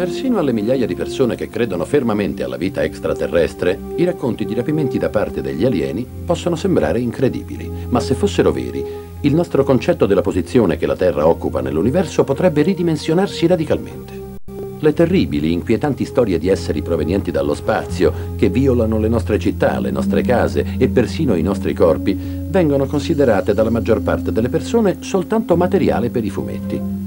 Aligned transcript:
Persino 0.00 0.38
alle 0.38 0.52
migliaia 0.52 0.86
di 0.86 0.94
persone 0.94 1.34
che 1.34 1.50
credono 1.50 1.84
fermamente 1.84 2.42
alla 2.42 2.56
vita 2.56 2.82
extraterrestre, 2.82 3.78
i 3.96 4.04
racconti 4.04 4.46
di 4.46 4.54
rapimenti 4.54 4.96
da 4.96 5.10
parte 5.10 5.42
degli 5.42 5.62
alieni 5.62 6.06
possono 6.24 6.56
sembrare 6.56 7.00
incredibili, 7.00 7.70
ma 7.90 8.00
se 8.00 8.14
fossero 8.14 8.50
veri, 8.50 8.82
il 9.20 9.34
nostro 9.34 9.62
concetto 9.62 10.06
della 10.06 10.22
posizione 10.22 10.78
che 10.78 10.86
la 10.86 10.96
Terra 10.96 11.26
occupa 11.26 11.60
nell'universo 11.60 12.24
potrebbe 12.24 12.62
ridimensionarsi 12.62 13.46
radicalmente. 13.46 14.38
Le 14.78 14.92
terribili, 14.94 15.52
inquietanti 15.52 16.06
storie 16.06 16.38
di 16.38 16.48
esseri 16.48 16.80
provenienti 16.80 17.30
dallo 17.30 17.52
spazio, 17.52 18.10
che 18.36 18.48
violano 18.48 18.98
le 18.98 19.08
nostre 19.08 19.38
città, 19.38 19.80
le 19.80 19.90
nostre 19.90 20.22
case 20.22 20.76
e 20.78 20.88
persino 20.88 21.34
i 21.34 21.42
nostri 21.42 21.74
corpi, 21.74 22.18
vengono 22.18 22.86
considerate 22.86 23.52
dalla 23.52 23.68
maggior 23.68 24.00
parte 24.00 24.32
delle 24.32 24.48
persone 24.48 24.96
soltanto 25.00 25.58
materiale 25.58 26.08
per 26.08 26.24
i 26.24 26.30
fumetti. 26.30 26.99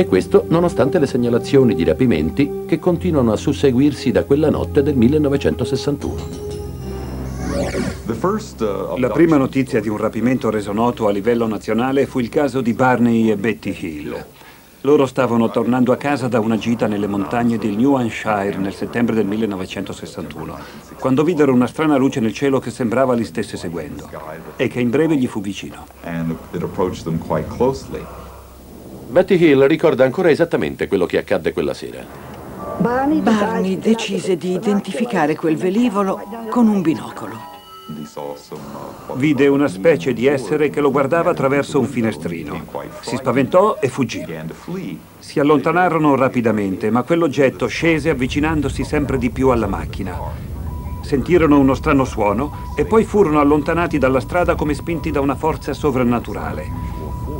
E 0.00 0.06
questo 0.06 0.46
nonostante 0.48 0.98
le 0.98 1.06
segnalazioni 1.06 1.74
di 1.74 1.84
rapimenti 1.84 2.62
che 2.66 2.78
continuano 2.78 3.32
a 3.32 3.36
susseguirsi 3.36 4.10
da 4.10 4.24
quella 4.24 4.48
notte 4.48 4.82
del 4.82 4.96
1961. 4.96 6.14
La 8.96 9.10
prima 9.10 9.36
notizia 9.36 9.78
di 9.78 9.90
un 9.90 9.98
rapimento 9.98 10.48
reso 10.48 10.72
noto 10.72 11.06
a 11.06 11.10
livello 11.10 11.46
nazionale 11.46 12.06
fu 12.06 12.18
il 12.18 12.30
caso 12.30 12.62
di 12.62 12.72
Barney 12.72 13.30
e 13.30 13.36
Betty 13.36 13.76
Hill. 13.78 14.24
Loro 14.80 15.04
stavano 15.04 15.50
tornando 15.50 15.92
a 15.92 15.96
casa 15.96 16.28
da 16.28 16.40
una 16.40 16.56
gita 16.56 16.86
nelle 16.86 17.06
montagne 17.06 17.58
del 17.58 17.76
New 17.76 17.96
Hampshire 17.96 18.56
nel 18.56 18.72
settembre 18.72 19.14
del 19.14 19.26
1961, 19.26 20.58
quando 20.98 21.24
videro 21.24 21.52
una 21.52 21.66
strana 21.66 21.98
luce 21.98 22.20
nel 22.20 22.32
cielo 22.32 22.58
che 22.58 22.70
sembrava 22.70 23.12
li 23.12 23.24
stesse 23.24 23.58
seguendo 23.58 24.08
e 24.56 24.66
che 24.68 24.80
in 24.80 24.88
breve 24.88 25.18
gli 25.18 25.26
fu 25.26 25.42
vicino. 25.42 25.84
Betty 29.10 29.34
Hill 29.34 29.66
ricorda 29.66 30.04
ancora 30.04 30.30
esattamente 30.30 30.86
quello 30.86 31.04
che 31.04 31.18
accadde 31.18 31.52
quella 31.52 31.74
sera. 31.74 32.06
Barney 32.78 33.76
decise 33.76 34.36
di 34.36 34.52
identificare 34.52 35.34
quel 35.34 35.56
velivolo 35.56 36.22
con 36.48 36.68
un 36.68 36.80
binocolo. 36.80 37.58
Vide 39.14 39.48
una 39.48 39.66
specie 39.66 40.12
di 40.12 40.26
essere 40.26 40.70
che 40.70 40.80
lo 40.80 40.92
guardava 40.92 41.30
attraverso 41.30 41.80
un 41.80 41.86
finestrino. 41.86 42.64
Si 43.00 43.16
spaventò 43.16 43.78
e 43.80 43.88
fuggì. 43.88 44.24
Si 45.18 45.40
allontanarono 45.40 46.14
rapidamente, 46.14 46.88
ma 46.90 47.02
quell'oggetto 47.02 47.66
scese 47.66 48.10
avvicinandosi 48.10 48.84
sempre 48.84 49.18
di 49.18 49.30
più 49.30 49.48
alla 49.48 49.66
macchina. 49.66 50.49
Sentirono 51.10 51.58
uno 51.58 51.74
strano 51.74 52.04
suono 52.04 52.68
e 52.76 52.84
poi 52.84 53.02
furono 53.02 53.40
allontanati 53.40 53.98
dalla 53.98 54.20
strada 54.20 54.54
come 54.54 54.74
spinti 54.74 55.10
da 55.10 55.20
una 55.20 55.34
forza 55.34 55.72
sovrannaturale. 55.72 56.70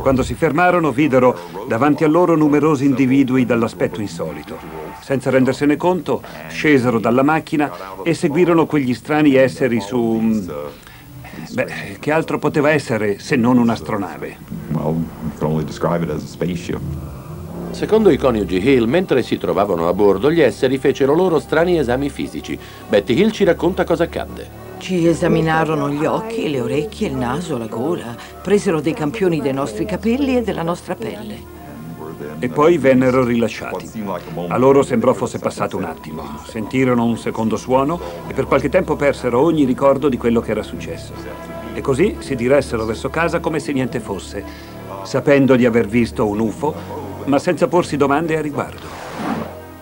Quando 0.00 0.24
si 0.24 0.34
fermarono 0.34 0.90
videro 0.90 1.38
davanti 1.68 2.02
a 2.02 2.08
loro 2.08 2.34
numerosi 2.34 2.84
individui 2.84 3.46
dall'aspetto 3.46 4.00
insolito. 4.00 4.58
Senza 5.00 5.30
rendersene 5.30 5.76
conto, 5.76 6.20
scesero 6.48 6.98
dalla 6.98 7.22
macchina 7.22 7.70
e 8.02 8.12
seguirono 8.12 8.66
quegli 8.66 8.92
strani 8.92 9.36
esseri 9.36 9.80
su... 9.80 10.20
Beh, 11.52 11.98
che 12.00 12.10
altro 12.10 12.40
poteva 12.40 12.70
essere 12.70 13.20
se 13.20 13.36
non 13.36 13.56
un'astronave? 13.56 14.36
Secondo 17.70 18.10
i 18.10 18.16
coniugi 18.16 18.56
Hill, 18.56 18.84
mentre 18.84 19.22
si 19.22 19.38
trovavano 19.38 19.88
a 19.88 19.92
bordo, 19.92 20.30
gli 20.30 20.40
esseri 20.40 20.78
fecero 20.78 21.14
loro 21.14 21.38
strani 21.38 21.78
esami 21.78 22.10
fisici. 22.10 22.58
Betty 22.88 23.14
Hill 23.14 23.30
ci 23.30 23.44
racconta 23.44 23.84
cosa 23.84 24.04
accadde. 24.04 24.68
Ci 24.78 25.06
esaminarono 25.06 25.90
gli 25.90 26.04
occhi, 26.04 26.50
le 26.50 26.60
orecchie, 26.60 27.08
il 27.08 27.14
naso, 27.14 27.56
la 27.56 27.66
gola. 27.66 28.16
Presero 28.42 28.80
dei 28.80 28.94
campioni 28.94 29.40
dei 29.40 29.52
nostri 29.52 29.84
capelli 29.84 30.36
e 30.36 30.42
della 30.42 30.62
nostra 30.62 30.94
pelle 30.94 31.58
e 32.38 32.48
poi 32.48 32.78
vennero 32.78 33.24
rilasciati. 33.24 34.02
A 34.48 34.56
loro 34.56 34.82
sembrò 34.82 35.12
fosse 35.12 35.38
passato 35.38 35.76
un 35.76 35.84
attimo. 35.84 36.22
Sentirono 36.46 37.04
un 37.04 37.16
secondo 37.16 37.56
suono 37.56 37.98
e 38.26 38.34
per 38.34 38.46
qualche 38.46 38.68
tempo 38.68 38.96
persero 38.96 39.40
ogni 39.40 39.64
ricordo 39.64 40.08
di 40.08 40.16
quello 40.16 40.40
che 40.40 40.50
era 40.50 40.62
successo. 40.62 41.12
E 41.72 41.80
così 41.80 42.16
si 42.18 42.34
diressero 42.34 42.84
verso 42.84 43.08
casa 43.10 43.40
come 43.40 43.58
se 43.58 43.72
niente 43.72 44.00
fosse, 44.00 44.44
sapendo 45.02 45.56
di 45.56 45.66
aver 45.66 45.86
visto 45.86 46.26
un 46.26 46.40
UFO, 46.40 46.99
ma 47.30 47.38
senza 47.38 47.68
porsi 47.68 47.96
domande 47.96 48.36
a 48.36 48.40
riguardo. 48.40 48.86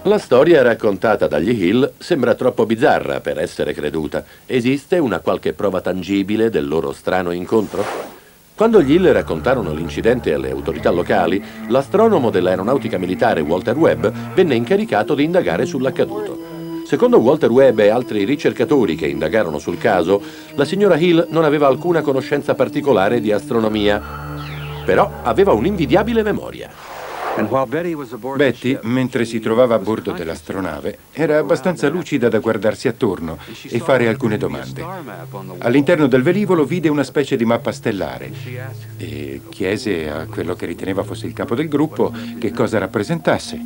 La 0.02 0.18
storia 0.18 0.62
raccontata 0.62 1.26
dagli 1.26 1.50
Hill 1.50 1.92
sembra 1.98 2.34
troppo 2.34 2.66
bizzarra 2.66 3.20
per 3.20 3.38
essere 3.38 3.72
creduta. 3.72 4.22
Esiste 4.46 4.98
una 4.98 5.20
qualche 5.20 5.54
prova 5.54 5.80
tangibile 5.80 6.50
del 6.50 6.68
loro 6.68 6.92
strano 6.92 7.30
incontro? 7.30 7.84
Quando 8.54 8.82
gli 8.82 8.92
Hill 8.92 9.10
raccontarono 9.12 9.72
l'incidente 9.72 10.34
alle 10.34 10.50
autorità 10.50 10.90
locali, 10.90 11.42
l'astronomo 11.68 12.30
dell'aeronautica 12.30 12.98
militare 12.98 13.40
Walter 13.40 13.76
Webb 13.76 14.06
venne 14.34 14.54
incaricato 14.54 15.14
di 15.14 15.24
indagare 15.24 15.64
sull'accaduto. 15.64 16.56
Secondo 16.86 17.18
Walter 17.18 17.50
Webb 17.50 17.80
e 17.80 17.88
altri 17.88 18.24
ricercatori 18.24 18.94
che 18.94 19.06
indagarono 19.06 19.58
sul 19.58 19.78
caso, 19.78 20.22
la 20.54 20.64
signora 20.64 20.96
Hill 20.96 21.26
non 21.30 21.44
aveva 21.44 21.66
alcuna 21.66 22.02
conoscenza 22.02 22.54
particolare 22.54 23.20
di 23.20 23.32
astronomia, 23.32 24.00
però 24.84 25.20
aveva 25.22 25.52
un'invidiabile 25.52 26.22
memoria. 26.22 26.87
Betty, 28.34 28.78
mentre 28.82 29.24
si 29.24 29.38
trovava 29.38 29.76
a 29.76 29.78
bordo 29.78 30.12
dell'astronave, 30.12 30.98
era 31.12 31.38
abbastanza 31.38 31.88
lucida 31.88 32.28
da 32.28 32.38
guardarsi 32.40 32.88
attorno 32.88 33.38
e 33.68 33.78
fare 33.78 34.08
alcune 34.08 34.36
domande. 34.36 34.84
All'interno 35.58 36.06
del 36.06 36.22
velivolo 36.22 36.64
vide 36.64 36.88
una 36.88 37.04
specie 37.04 37.36
di 37.36 37.44
mappa 37.44 37.70
stellare 37.70 38.30
e 38.96 39.40
chiese 39.48 40.10
a 40.10 40.26
quello 40.26 40.54
che 40.54 40.66
riteneva 40.66 41.04
fosse 41.04 41.26
il 41.26 41.32
capo 41.32 41.54
del 41.54 41.68
gruppo 41.68 42.12
che 42.38 42.50
cosa 42.50 42.78
rappresentasse. 42.78 43.60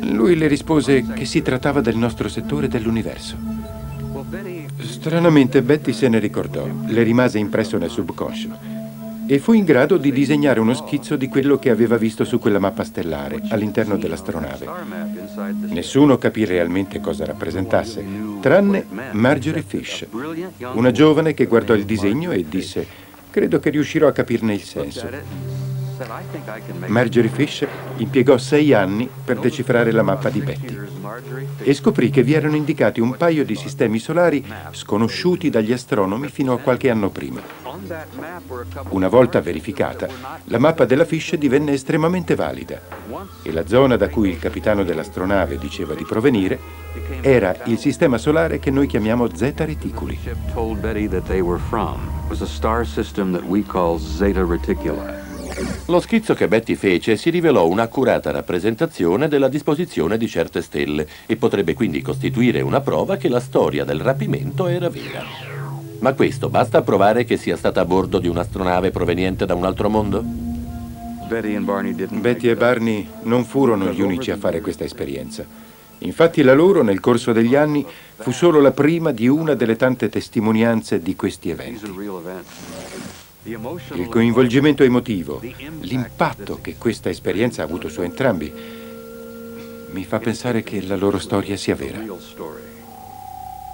Lui 0.00 0.36
le 0.36 0.48
rispose 0.48 1.04
che 1.14 1.24
si 1.24 1.42
trattava 1.42 1.80
del 1.80 1.96
nostro 1.96 2.28
settore 2.28 2.68
dell'universo. 2.68 3.36
Stranamente 4.80 5.62
Betty 5.62 5.92
se 5.92 6.08
ne 6.08 6.18
ricordò, 6.18 6.66
le 6.86 7.02
rimase 7.02 7.38
impresso 7.38 7.78
nel 7.78 7.90
subconscio 7.90 8.75
e 9.26 9.38
fu 9.38 9.52
in 9.52 9.64
grado 9.64 9.96
di 9.96 10.12
disegnare 10.12 10.60
uno 10.60 10.74
schizzo 10.74 11.16
di 11.16 11.28
quello 11.28 11.58
che 11.58 11.70
aveva 11.70 11.96
visto 11.96 12.24
su 12.24 12.38
quella 12.38 12.58
mappa 12.58 12.84
stellare 12.84 13.40
all'interno 13.48 13.96
dell'astronave. 13.96 14.66
Nessuno 15.68 16.16
capì 16.16 16.44
realmente 16.44 17.00
cosa 17.00 17.24
rappresentasse, 17.24 18.04
tranne 18.40 18.86
Marjorie 19.12 19.62
Fish, 19.62 20.06
una 20.74 20.92
giovane 20.92 21.34
che 21.34 21.46
guardò 21.46 21.74
il 21.74 21.84
disegno 21.84 22.30
e 22.30 22.44
disse 22.48 22.86
«Credo 23.30 23.58
che 23.58 23.70
riuscirò 23.70 24.06
a 24.06 24.12
capirne 24.12 24.54
il 24.54 24.62
senso». 24.62 25.65
Marjorie 26.86 27.30
Fish 27.30 27.66
impiegò 27.96 28.36
sei 28.38 28.72
anni 28.72 29.08
per 29.24 29.38
decifrare 29.38 29.90
la 29.92 30.02
mappa 30.02 30.28
di 30.28 30.40
Betty 30.40 30.78
e 31.58 31.74
scoprì 31.74 32.10
che 32.10 32.22
vi 32.22 32.34
erano 32.34 32.56
indicati 32.56 33.00
un 33.00 33.16
paio 33.16 33.44
di 33.44 33.54
sistemi 33.54 33.98
solari 33.98 34.44
sconosciuti 34.72 35.50
dagli 35.50 35.72
astronomi 35.72 36.28
fino 36.28 36.52
a 36.52 36.58
qualche 36.58 36.90
anno 36.90 37.10
prima. 37.10 37.40
Una 38.90 39.08
volta 39.08 39.40
verificata, 39.40 40.08
la 40.44 40.58
mappa 40.58 40.84
della 40.84 41.04
Fish 41.04 41.34
divenne 41.36 41.72
estremamente 41.72 42.34
valida 42.34 42.80
e 43.42 43.52
la 43.52 43.66
zona 43.66 43.96
da 43.96 44.08
cui 44.08 44.30
il 44.30 44.38
capitano 44.38 44.82
dell'astronave 44.82 45.58
diceva 45.58 45.94
di 45.94 46.04
provenire 46.04 46.58
era 47.20 47.54
il 47.64 47.78
sistema 47.78 48.18
solare 48.18 48.58
che 48.58 48.70
noi 48.70 48.86
chiamiamo 48.86 49.28
Zeta 49.34 49.64
Reticuli. 49.64 50.18
Lo 55.86 56.00
schizzo 56.00 56.34
che 56.34 56.48
Betty 56.48 56.74
fece 56.74 57.16
si 57.16 57.30
rivelò 57.30 57.66
un'accurata 57.66 58.30
rappresentazione 58.30 59.28
della 59.28 59.48
disposizione 59.48 60.18
di 60.18 60.28
certe 60.28 60.60
stelle 60.60 61.06
e 61.26 61.36
potrebbe 61.36 61.74
quindi 61.74 62.02
costituire 62.02 62.60
una 62.60 62.80
prova 62.80 63.16
che 63.16 63.28
la 63.28 63.40
storia 63.40 63.84
del 63.84 64.00
rapimento 64.00 64.66
era 64.66 64.88
vera. 64.88 65.22
Ma 66.00 66.12
questo 66.12 66.50
basta 66.50 66.78
a 66.78 66.82
provare 66.82 67.24
che 67.24 67.36
sia 67.36 67.56
stata 67.56 67.80
a 67.80 67.84
bordo 67.86 68.18
di 68.18 68.28
un'astronave 68.28 68.90
proveniente 68.90 69.46
da 69.46 69.54
un 69.54 69.64
altro 69.64 69.88
mondo? 69.88 70.22
Betty 71.28 72.48
e 72.48 72.56
Barney 72.56 73.08
non 73.22 73.44
furono 73.44 73.90
gli 73.90 74.00
unici 74.00 74.30
a 74.30 74.36
fare 74.36 74.60
questa 74.60 74.84
esperienza. 74.84 75.44
Infatti 75.98 76.42
la 76.42 76.52
loro, 76.52 76.82
nel 76.82 77.00
corso 77.00 77.32
degli 77.32 77.54
anni, 77.54 77.84
fu 78.16 78.30
solo 78.30 78.60
la 78.60 78.72
prima 78.72 79.10
di 79.10 79.26
una 79.26 79.54
delle 79.54 79.76
tante 79.76 80.10
testimonianze 80.10 81.00
di 81.00 81.16
questi 81.16 81.48
eventi. 81.48 81.80
Il 83.48 84.08
coinvolgimento 84.10 84.82
emotivo, 84.82 85.40
l'impatto 85.80 86.58
che 86.60 86.74
questa 86.76 87.10
esperienza 87.10 87.62
ha 87.62 87.64
avuto 87.64 87.88
su 87.88 88.02
entrambi, 88.02 88.52
mi 89.92 90.04
fa 90.04 90.18
pensare 90.18 90.64
che 90.64 90.82
la 90.82 90.96
loro 90.96 91.20
storia 91.20 91.56
sia 91.56 91.76
vera. 91.76 92.02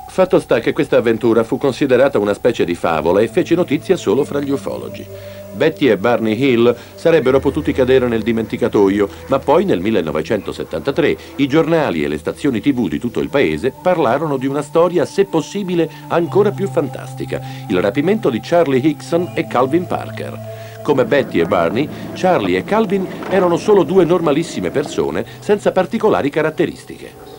Fatto 0.08 0.40
sta 0.40 0.60
che 0.60 0.74
questa 0.74 0.98
avventura 0.98 1.42
fu 1.42 1.56
considerata 1.56 2.18
una 2.18 2.34
specie 2.34 2.66
di 2.66 2.74
favola 2.74 3.22
e 3.22 3.28
fece 3.28 3.54
notizia 3.54 3.96
solo 3.96 4.24
fra 4.24 4.40
gli 4.40 4.50
ufologi. 4.50 5.06
Betty 5.54 5.88
e 5.88 5.96
Barney 5.96 6.40
Hill 6.40 6.74
sarebbero 6.94 7.40
potuti 7.40 7.72
cadere 7.72 8.08
nel 8.08 8.22
dimenticatoio, 8.22 9.08
ma 9.28 9.38
poi 9.38 9.64
nel 9.64 9.80
1973 9.80 11.16
i 11.36 11.46
giornali 11.46 12.04
e 12.04 12.08
le 12.08 12.18
stazioni 12.18 12.60
tv 12.60 12.88
di 12.88 12.98
tutto 12.98 13.20
il 13.20 13.28
paese 13.28 13.72
parlarono 13.82 14.36
di 14.36 14.46
una 14.46 14.62
storia, 14.62 15.04
se 15.04 15.24
possibile, 15.24 15.90
ancora 16.08 16.50
più 16.50 16.68
fantastica, 16.68 17.40
il 17.68 17.80
rapimento 17.80 18.30
di 18.30 18.40
Charlie 18.42 18.80
Hickson 18.80 19.32
e 19.34 19.46
Calvin 19.46 19.86
Parker. 19.86 20.38
Come 20.82 21.04
Betty 21.04 21.40
e 21.40 21.44
Barney, 21.44 21.88
Charlie 22.14 22.58
e 22.58 22.64
Calvin 22.64 23.06
erano 23.28 23.56
solo 23.56 23.84
due 23.84 24.04
normalissime 24.04 24.70
persone 24.70 25.24
senza 25.38 25.70
particolari 25.70 26.28
caratteristiche. 26.28 27.31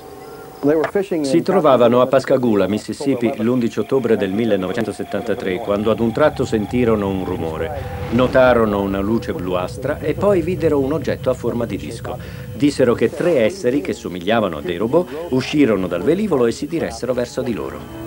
Si 1.24 1.42
trovavano 1.42 2.00
a 2.00 2.08
Pascagoula, 2.08 2.70
Mississippi, 2.70 3.34
l'11 3.36 3.80
ottobre 3.80 4.16
del 4.16 4.32
1973, 4.32 5.58
quando 5.58 5.92
ad 5.92 6.00
un 6.00 6.14
tratto 6.14 6.46
sentirono 6.46 7.10
un 7.10 7.26
rumore. 7.26 7.70
Notarono 8.12 8.82
una 8.82 9.02
luce 9.02 9.34
bluastra 9.34 10.00
e 10.00 10.14
poi 10.14 10.42
videro 10.42 10.80
un 10.80 10.94
oggetto 10.94 11.30
a 11.30 11.34
forma 11.34 11.66
di 11.66 11.76
disco. 11.76 12.18
Dissero 12.54 12.94
che 12.94 13.10
tre 13.10 13.42
esseri, 13.42 13.82
che 13.82 13.92
somigliavano 13.92 14.60
a 14.60 14.62
dei 14.62 14.78
robot, 14.78 15.28
uscirono 15.32 15.88
dal 15.88 16.02
velivolo 16.02 16.46
e 16.46 16.54
si 16.54 16.66
diressero 16.66 17.14
verso 17.14 17.42
di 17.42 17.54
loro. 17.54 18.03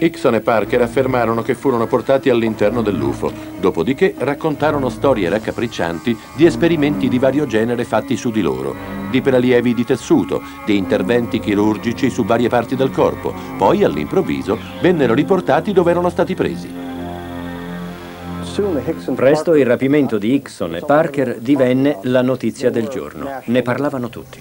Hickson 0.00 0.34
e 0.36 0.40
Parker 0.40 0.82
affermarono 0.82 1.42
che 1.42 1.54
furono 1.54 1.86
portati 1.86 2.30
all'interno 2.30 2.82
dell'UFO, 2.82 3.32
dopodiché 3.58 4.14
raccontarono 4.16 4.88
storie 4.90 5.28
raccapriccianti 5.28 6.16
di 6.36 6.46
esperimenti 6.46 7.08
di 7.08 7.18
vario 7.18 7.46
genere 7.46 7.84
fatti 7.84 8.16
su 8.16 8.30
di 8.30 8.40
loro, 8.40 8.74
di 9.10 9.20
prelievi 9.20 9.74
di 9.74 9.84
tessuto, 9.84 10.40
di 10.64 10.76
interventi 10.76 11.40
chirurgici 11.40 12.10
su 12.10 12.24
varie 12.24 12.48
parti 12.48 12.76
del 12.76 12.92
corpo, 12.92 13.34
poi 13.56 13.82
all'improvviso 13.82 14.56
vennero 14.80 15.14
riportati 15.14 15.72
dove 15.72 15.90
erano 15.90 16.10
stati 16.10 16.34
presi. 16.34 16.86
Presto 19.14 19.54
il 19.54 19.66
rapimento 19.66 20.18
di 20.18 20.34
Hickson 20.34 20.74
e 20.76 20.80
Parker 20.80 21.38
divenne 21.38 21.98
la 22.02 22.22
notizia 22.22 22.70
del 22.70 22.88
giorno. 22.88 23.40
Ne 23.44 23.62
parlavano 23.62 24.08
tutti. 24.08 24.40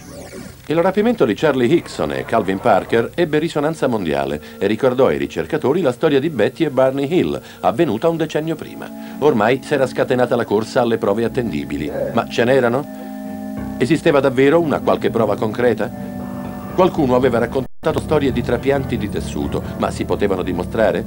Il 0.70 0.82
rapimento 0.82 1.24
di 1.24 1.34
Charlie 1.34 1.74
Hickson 1.74 2.12
e 2.12 2.26
Calvin 2.26 2.60
Parker 2.60 3.12
ebbe 3.16 3.40
risonanza 3.40 3.88
mondiale 3.88 4.42
e 4.58 4.68
ricordò 4.68 5.06
ai 5.06 5.18
ricercatori 5.18 5.80
la 5.80 5.94
storia 5.94 6.20
di 6.20 6.30
Betty 6.30 6.66
e 6.66 6.70
Barney 6.70 7.10
Hill, 7.10 7.42
avvenuta 7.62 8.10
un 8.10 8.18
decennio 8.18 8.56
prima. 8.56 8.86
Ormai 9.20 9.62
si 9.64 9.74
era 9.74 9.88
scatenata 9.88 10.36
la 10.36 10.44
corsa 10.44 10.82
alle 10.82 10.98
prove 10.98 11.24
attendibili, 11.24 11.90
ma 12.12 12.28
ce 12.28 12.44
n'erano? 12.44 12.86
Esisteva 13.78 14.20
davvero 14.20 14.60
una 14.60 14.82
qualche 14.82 15.10
prova 15.10 15.38
concreta? 15.38 15.90
Qualcuno 16.76 17.16
aveva 17.16 17.38
raccontato 17.38 18.02
storie 18.02 18.34
di 18.34 18.44
trapianti 18.44 18.98
di 18.98 19.10
tessuto, 19.10 19.64
ma 19.78 19.90
si 19.90 20.04
potevano 20.04 20.44
dimostrare? 20.44 21.06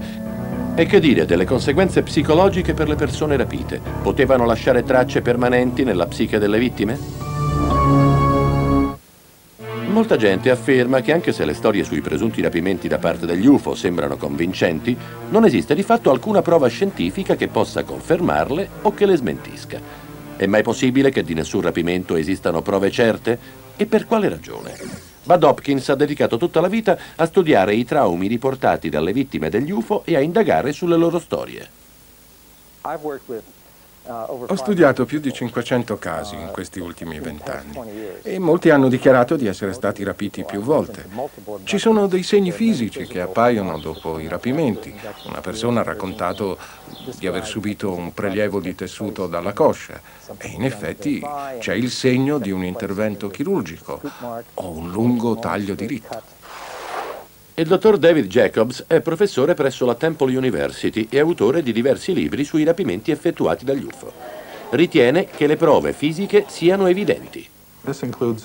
E 0.74 0.86
che 0.86 1.00
dire 1.00 1.26
delle 1.26 1.44
conseguenze 1.44 2.02
psicologiche 2.02 2.72
per 2.72 2.88
le 2.88 2.94
persone 2.94 3.36
rapite? 3.36 3.78
Potevano 4.00 4.46
lasciare 4.46 4.84
tracce 4.84 5.20
permanenti 5.20 5.84
nella 5.84 6.06
psiche 6.06 6.38
delle 6.38 6.58
vittime? 6.58 7.29
Molta 9.90 10.16
gente 10.16 10.50
afferma 10.50 11.00
che 11.00 11.12
anche 11.12 11.32
se 11.32 11.44
le 11.44 11.52
storie 11.52 11.82
sui 11.82 12.00
presunti 12.00 12.40
rapimenti 12.40 12.86
da 12.86 12.98
parte 12.98 13.26
degli 13.26 13.46
UFO 13.46 13.74
sembrano 13.74 14.16
convincenti, 14.16 14.96
non 15.30 15.44
esiste 15.44 15.74
di 15.74 15.82
fatto 15.82 16.10
alcuna 16.10 16.42
prova 16.42 16.68
scientifica 16.68 17.34
che 17.34 17.48
possa 17.48 17.82
confermarle 17.82 18.68
o 18.82 18.94
che 18.94 19.04
le 19.04 19.16
smentisca. 19.16 19.80
È 20.36 20.46
mai 20.46 20.62
possibile 20.62 21.10
che 21.10 21.24
di 21.24 21.34
nessun 21.34 21.62
rapimento 21.62 22.14
esistano 22.14 22.62
prove 22.62 22.88
certe? 22.92 23.36
E 23.76 23.86
per 23.86 24.06
quale 24.06 24.28
ragione? 24.28 24.78
Bud 25.24 25.42
Hopkins 25.42 25.88
ha 25.88 25.96
dedicato 25.96 26.36
tutta 26.36 26.60
la 26.60 26.68
vita 26.68 26.96
a 27.16 27.26
studiare 27.26 27.74
i 27.74 27.84
traumi 27.84 28.28
riportati 28.28 28.90
dalle 28.90 29.12
vittime 29.12 29.50
degli 29.50 29.72
UFO 29.72 30.02
e 30.04 30.14
a 30.14 30.20
indagare 30.20 30.72
sulle 30.72 30.96
loro 30.96 31.18
storie. 31.18 31.68
Ho 34.10 34.56
studiato 34.56 35.04
più 35.04 35.20
di 35.20 35.32
500 35.32 35.96
casi 35.96 36.34
in 36.34 36.48
questi 36.50 36.80
ultimi 36.80 37.20
vent'anni 37.20 37.78
e 38.22 38.40
molti 38.40 38.70
hanno 38.70 38.88
dichiarato 38.88 39.36
di 39.36 39.46
essere 39.46 39.72
stati 39.72 40.02
rapiti 40.02 40.44
più 40.44 40.60
volte. 40.60 41.06
Ci 41.62 41.78
sono 41.78 42.08
dei 42.08 42.24
segni 42.24 42.50
fisici 42.50 43.06
che 43.06 43.20
appaiono 43.20 43.78
dopo 43.78 44.18
i 44.18 44.26
rapimenti. 44.26 44.92
Una 45.26 45.40
persona 45.40 45.80
ha 45.80 45.84
raccontato 45.84 46.58
di 47.18 47.28
aver 47.28 47.46
subito 47.46 47.92
un 47.92 48.12
prelievo 48.12 48.58
di 48.58 48.74
tessuto 48.74 49.28
dalla 49.28 49.52
coscia 49.52 50.00
e 50.38 50.48
in 50.48 50.64
effetti 50.64 51.24
c'è 51.60 51.74
il 51.74 51.90
segno 51.90 52.38
di 52.38 52.50
un 52.50 52.64
intervento 52.64 53.28
chirurgico 53.28 54.00
o 54.54 54.70
un 54.70 54.90
lungo 54.90 55.38
taglio 55.38 55.74
di 55.74 55.86
ritto. 55.86 56.38
Il 57.60 57.66
dottor 57.66 57.98
David 57.98 58.24
Jacobs 58.24 58.84
è 58.86 59.02
professore 59.02 59.52
presso 59.52 59.84
la 59.84 59.94
Temple 59.94 60.34
University 60.34 61.08
e 61.10 61.18
autore 61.18 61.62
di 61.62 61.74
diversi 61.74 62.14
libri 62.14 62.42
sui 62.42 62.64
rapimenti 62.64 63.10
effettuati 63.10 63.66
dagli 63.66 63.84
UFO. 63.84 64.10
Ritiene 64.70 65.26
che 65.26 65.46
le 65.46 65.56
prove 65.56 65.92
fisiche 65.92 66.46
siano 66.48 66.86
evidenti. 66.86 67.46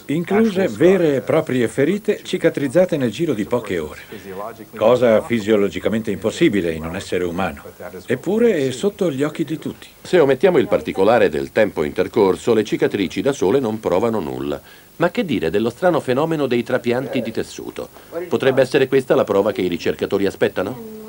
Incluse 0.05 0.67
vere 0.69 1.15
e 1.15 1.21
proprie 1.21 1.67
ferite 1.67 2.21
cicatrizzate 2.23 2.95
nel 2.95 3.11
giro 3.11 3.33
di 3.33 3.43
poche 3.43 3.77
ore, 3.79 3.99
cosa 4.75 5.21
fisiologicamente 5.21 6.09
impossibile 6.09 6.71
in 6.71 6.85
un 6.85 6.95
essere 6.95 7.25
umano, 7.25 7.61
eppure 8.05 8.55
è 8.67 8.71
sotto 8.71 9.11
gli 9.11 9.23
occhi 9.23 9.43
di 9.43 9.59
tutti. 9.59 9.87
Se 10.01 10.19
omettiamo 10.19 10.57
il 10.57 10.69
particolare 10.69 11.27
del 11.27 11.51
tempo 11.51 11.83
intercorso, 11.83 12.53
le 12.53 12.63
cicatrici 12.63 13.21
da 13.21 13.33
sole 13.33 13.59
non 13.59 13.81
provano 13.81 14.19
nulla. 14.19 14.59
Ma 14.97 15.11
che 15.11 15.25
dire 15.25 15.49
dello 15.49 15.69
strano 15.69 15.99
fenomeno 15.99 16.47
dei 16.47 16.63
trapianti 16.63 17.21
di 17.21 17.31
tessuto? 17.31 17.89
Potrebbe 18.29 18.61
essere 18.61 18.87
questa 18.87 19.15
la 19.15 19.25
prova 19.25 19.51
che 19.51 19.61
i 19.61 19.67
ricercatori 19.67 20.25
aspettano? 20.25 21.03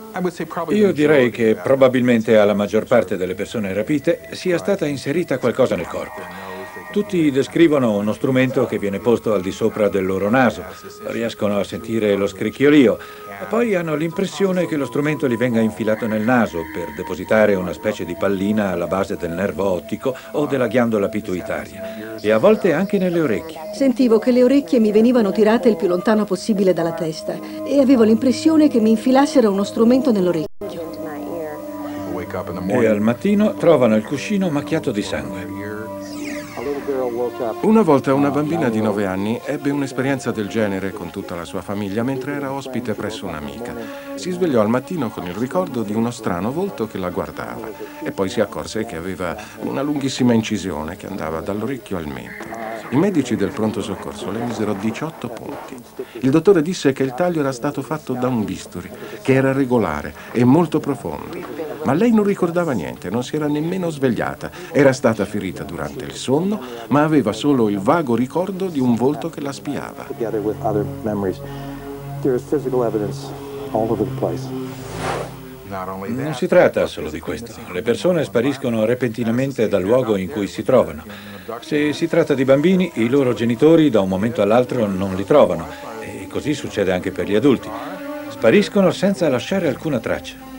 Io 0.71 0.93
direi 0.93 1.31
che 1.31 1.55
probabilmente 1.55 2.37
alla 2.37 2.55
maggior 2.55 2.87
parte 2.87 3.17
delle 3.17 3.35
persone 3.35 3.73
rapite 3.73 4.31
sia 4.33 4.59
stata 4.59 4.87
inserita 4.87 5.39
qualcosa 5.39 5.77
nel 5.77 5.87
corpo. 5.87 6.46
Tutti 6.91 7.31
descrivono 7.31 7.97
uno 7.97 8.13
strumento 8.13 8.67
che 8.67 8.79
viene 8.79 8.99
posto 8.99 9.33
al 9.33 9.43
di 9.43 9.53
sopra 9.53 9.89
del 9.89 10.07
loro 10.07 10.31
naso, 10.31 10.65
riescono 11.07 11.59
a 11.59 11.65
sentire 11.65 12.15
lo 12.17 12.27
scricchiolio 12.27 12.99
e 13.41 13.45
poi 13.51 13.75
hanno 13.75 13.95
l'impressione 13.95 14.67
che 14.67 14.77
lo 14.77 14.87
strumento 14.87 15.29
gli 15.29 15.37
venga 15.37 15.61
infilato 15.61 16.07
nel 16.07 16.23
naso 16.23 16.63
per 16.73 16.95
depositare 16.97 17.55
una 17.55 17.75
specie 17.75 18.07
di 18.07 18.17
pallina 18.17 18.71
alla 18.71 18.87
base 18.87 19.17
del 19.17 19.33
nervo 19.33 19.65
ottico 19.65 20.17
o 20.33 20.47
della 20.47 20.69
ghiandola 20.69 21.09
pituitaria 21.09 22.17
e 22.19 22.31
a 22.31 22.39
volte 22.39 22.73
anche 22.73 22.97
nelle 22.97 23.21
orecchie. 23.21 23.61
Sentivo 23.75 24.19
che 24.19 24.31
le 24.33 24.43
orecchie 24.43 24.81
mi 24.81 24.91
venivano 24.91 25.33
tirate 25.33 25.69
il 25.69 25.77
più 25.77 25.87
lontano 25.87 26.25
possibile 26.25 26.73
dalla 26.73 26.93
testa 26.93 27.39
e 27.65 27.79
avevo 27.79 28.05
l'impressione 28.05 28.69
che 28.69 28.81
mi 28.81 28.91
infilassero 28.91 29.51
uno 29.51 29.65
strumento 29.65 30.13
nell'orecchio. 30.13 30.95
E 32.67 32.87
al 32.87 33.01
mattino 33.01 33.55
trovano 33.55 33.97
il 33.97 34.05
cuscino 34.05 34.51
macchiato 34.51 34.91
di 34.91 35.03
sangue. 35.03 35.56
Una 37.63 37.81
volta 37.81 38.13
una 38.13 38.31
bambina 38.31 38.69
di 38.69 38.83
9 38.83 39.07
anni 39.07 39.41
ebbe 39.43 39.71
un'esperienza 39.71 40.33
del 40.33 40.49
genere 40.49 40.93
con 40.93 41.09
tutta 41.09 41.35
la 41.35 41.47
sua 41.47 41.63
famiglia 41.63 42.03
mentre 42.03 42.35
era 42.35 42.53
ospite 42.53 42.93
presso 42.93 43.25
un'amica. 43.25 43.75
Si 44.17 44.31
svegliò 44.33 44.61
al 44.61 44.69
mattino 44.69 45.09
con 45.09 45.25
il 45.25 45.33
ricordo 45.33 45.83
di 45.83 45.95
uno 45.95 46.11
strano 46.11 46.53
volto 46.53 46.87
che 46.87 46.99
la 46.99 47.09
guardava 47.09 47.71
e 48.05 48.13
poi 48.13 48.29
si 48.29 48.43
accorse 48.43 48.85
che 48.85 48.97
aveva 48.97 49.35
una 49.61 49.81
lunghissima 49.81 50.35
incisione 50.35 50.97
che 50.97 51.07
andava 51.07 51.41
dall'orecchio 51.41 51.97
al 51.97 52.07
mento. 52.07 52.45
I 52.91 52.97
medici 52.97 53.35
del 53.35 53.51
pronto 53.51 53.81
soccorso 53.81 54.31
le 54.31 54.41
misero 54.41 54.75
18 54.75 55.29
punti. 55.31 55.75
Il 56.21 56.31
dottore 56.31 56.61
disse 56.61 56.93
che 56.93 57.03
il 57.03 57.15
taglio 57.15 57.41
era 57.41 57.53
stato 57.53 57.81
fatto 57.81 58.13
da 58.13 58.29
un 58.29 58.45
bisturi, 58.45 58.91
che 59.23 59.33
era 59.33 59.53
regolare 59.53 60.15
e 60.33 60.45
molto 60.45 60.81
profondo. 60.81 61.66
Ma 61.87 61.93
lei 61.93 62.11
non 62.11 62.25
ricordava 62.25 62.73
niente, 62.73 63.11
non 63.11 63.23
si 63.23 63.37
era 63.37 63.47
nemmeno 63.47 63.91
svegliata. 63.91 64.51
Era 64.73 64.93
stata 64.93 65.25
ferita 65.25 65.63
durante 65.63 66.05
il 66.05 66.15
sonno, 66.15 66.61
ma 66.89 67.05
aveva 67.05 67.33
solo 67.33 67.69
il 67.69 67.79
vago 67.79 68.17
ricordo 68.17 68.67
di 68.67 68.81
un 68.81 68.97
volto 68.97 69.31
che 69.31 69.41
la 69.41 69.53
spiava. 69.53 70.05
Non 76.09 76.35
si 76.35 76.49
tratta 76.49 76.87
solo 76.87 77.09
di 77.09 77.21
questo. 77.21 77.53
Le 77.71 77.83
persone 77.83 78.25
spariscono 78.25 78.85
repentinamente 78.85 79.69
dal 79.69 79.83
luogo 79.83 80.17
in 80.17 80.29
cui 80.29 80.49
si 80.49 80.65
trovano. 80.65 81.05
Se 81.61 81.93
si 81.93 82.09
tratta 82.09 82.35
di 82.35 82.45
bambini, 82.45 82.91
i 82.95 83.09
loro 83.09 83.33
genitori 83.33 83.91
da 83.91 84.01
un 84.01 84.09
momento 84.09 84.43
all'altro 84.43 84.89
non 84.89 85.15
li 85.15 85.25
trovano. 85.25 85.69
E 86.01 86.27
così 86.29 86.53
succede 86.53 86.91
anche 86.93 87.13
per 87.13 87.29
gli 87.29 87.37
adulti. 87.37 87.69
Spariscono 88.31 88.91
senza 88.91 89.29
lasciare 89.29 89.69
alcuna 89.69 90.01
traccia. 90.01 90.55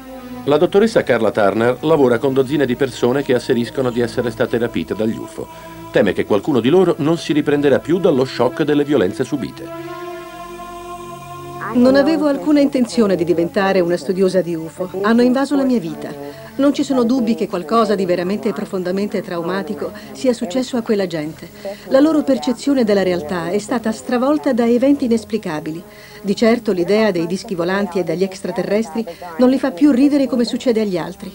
La 0.47 0.55
dottoressa 0.55 1.03
Carla 1.03 1.31
Turner 1.31 1.79
lavora 1.81 2.19
con 2.19 2.31
dozzine 2.31 2.65
di 2.65 2.77
persone 2.77 3.21
che 3.21 3.33
asseriscono 3.33 3.89
di 3.89 3.99
essere 3.99 4.31
state 4.31 4.57
rapite 4.57 4.95
dagli 4.95 5.17
UFO. 5.17 5.45
Teme 5.91 6.13
che 6.13 6.23
qualcuno 6.23 6.61
di 6.61 6.69
loro 6.69 6.95
non 6.99 7.17
si 7.17 7.33
riprenderà 7.33 7.79
più 7.79 7.97
dallo 7.99 8.23
shock 8.23 8.63
delle 8.63 8.85
violenze 8.85 9.25
subite. 9.25 9.65
Non 11.73 11.97
avevo 11.97 12.27
alcuna 12.27 12.61
intenzione 12.61 13.17
di 13.17 13.25
diventare 13.25 13.81
una 13.81 13.97
studiosa 13.97 14.39
di 14.39 14.55
UFO. 14.55 14.89
Hanno 15.01 15.21
invaso 15.21 15.57
la 15.57 15.65
mia 15.65 15.79
vita. 15.79 16.13
Non 16.55 16.73
ci 16.73 16.83
sono 16.83 17.03
dubbi 17.03 17.35
che 17.35 17.47
qualcosa 17.47 17.93
di 17.93 18.05
veramente 18.05 18.47
e 18.49 18.53
profondamente 18.53 19.21
traumatico 19.21 19.91
sia 20.13 20.31
successo 20.31 20.77
a 20.77 20.81
quella 20.81 21.05
gente. 21.05 21.49
La 21.89 21.99
loro 21.99 22.23
percezione 22.23 22.85
della 22.85 23.03
realtà 23.03 23.49
è 23.49 23.59
stata 23.59 23.91
stravolta 23.91 24.53
da 24.53 24.65
eventi 24.65 25.05
inesplicabili. 25.05 25.83
Di 26.27 26.35
certo 26.35 26.73
l'idea 26.73 27.11
dei 27.11 27.25
dischi 27.25 27.55
volanti 27.55 27.99
e 27.99 28.03
degli 28.03 28.21
extraterrestri 28.21 29.05
non 29.37 29.49
li 29.49 29.57
fa 29.57 29.71
più 29.71 29.91
ridere 29.91 30.27
come 30.27 30.43
succede 30.43 30.81
agli 30.81 30.97
altri. 30.97 31.33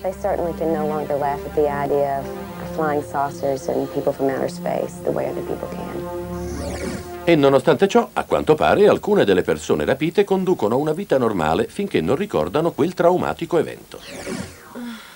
E 7.24 7.34
nonostante 7.36 7.88
ciò, 7.88 8.06
a 8.12 8.24
quanto 8.24 8.54
pare, 8.54 8.86
alcune 8.86 9.24
delle 9.24 9.40
persone 9.40 9.86
rapite 9.86 10.24
conducono 10.24 10.76
una 10.76 10.92
vita 10.92 11.16
normale 11.16 11.68
finché 11.68 12.02
non 12.02 12.16
ricordano 12.16 12.72
quel 12.72 12.92
traumatico 12.92 13.56
evento. 13.56 13.98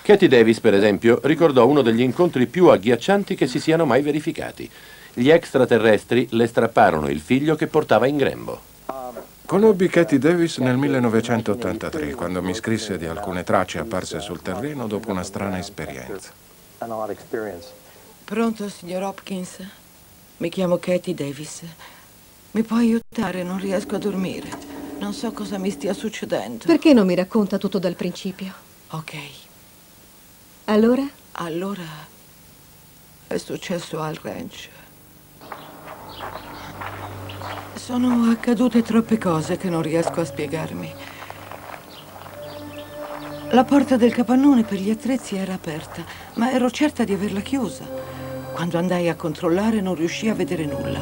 Katie 0.01 0.27
Davis, 0.27 0.59
per 0.59 0.73
esempio, 0.73 1.19
ricordò 1.21 1.67
uno 1.67 1.83
degli 1.83 2.01
incontri 2.01 2.47
più 2.47 2.69
agghiaccianti 2.69 3.35
che 3.35 3.45
si 3.45 3.59
siano 3.59 3.85
mai 3.85 4.01
verificati. 4.01 4.67
Gli 5.13 5.29
extraterrestri 5.29 6.29
le 6.31 6.47
strapparono 6.47 7.09
il 7.09 7.19
figlio 7.19 7.53
che 7.53 7.67
portava 7.67 8.07
in 8.07 8.17
grembo. 8.17 8.66
Conobbi 9.47 9.87
Katie 9.87 10.19
Davis 10.19 10.57
nel 10.57 10.75
1983, 10.75 12.15
quando 12.15 12.41
mi 12.41 12.53
scrisse 12.53 12.97
di 12.97 13.05
alcune 13.05 13.45
tracce 13.45 13.79
apparse 13.79 14.19
sul 14.19 14.41
terreno 14.41 14.87
dopo 14.87 15.09
una 15.09 15.23
strana 15.23 15.57
esperienza. 15.57 16.33
Pronto, 18.25 18.67
signor 18.67 19.03
Hopkins? 19.03 19.65
Mi 20.39 20.49
chiamo 20.49 20.79
Katie 20.79 21.13
Davis. 21.13 21.61
Mi 22.51 22.61
può 22.63 22.75
aiutare? 22.75 23.43
Non 23.43 23.57
riesco 23.57 23.95
a 23.95 23.99
dormire. 23.99 24.49
Non 24.99 25.13
so 25.13 25.31
cosa 25.31 25.57
mi 25.57 25.71
stia 25.71 25.93
succedendo. 25.93 26.65
Perché 26.65 26.91
non 26.91 27.05
mi 27.05 27.15
racconta 27.15 27.57
tutto 27.57 27.79
dal 27.79 27.95
principio? 27.95 28.51
Ok. 28.89 29.13
Allora? 30.65 31.07
Allora 31.31 31.85
è 33.27 33.37
successo 33.37 34.01
al 34.01 34.19
ranch. 34.21 34.67
Sono 37.77 38.29
accadute 38.31 38.81
troppe 38.81 39.17
cose 39.17 39.55
che 39.55 39.69
non 39.69 39.81
riesco 39.81 40.19
a 40.19 40.25
spiegarmi. 40.25 40.93
La 43.51 43.63
porta 43.63 43.95
del 43.95 44.13
capannone 44.13 44.63
per 44.63 44.79
gli 44.79 44.89
attrezzi 44.89 45.35
era 45.35 45.53
aperta, 45.53 46.03
ma 46.35 46.51
ero 46.51 46.69
certa 46.71 47.03
di 47.03 47.13
averla 47.13 47.39
chiusa. 47.39 47.85
Quando 48.53 48.77
andai 48.77 49.07
a 49.07 49.15
controllare 49.15 49.79
non 49.79 49.95
riuscii 49.95 50.29
a 50.29 50.33
vedere 50.33 50.65
nulla. 50.65 51.01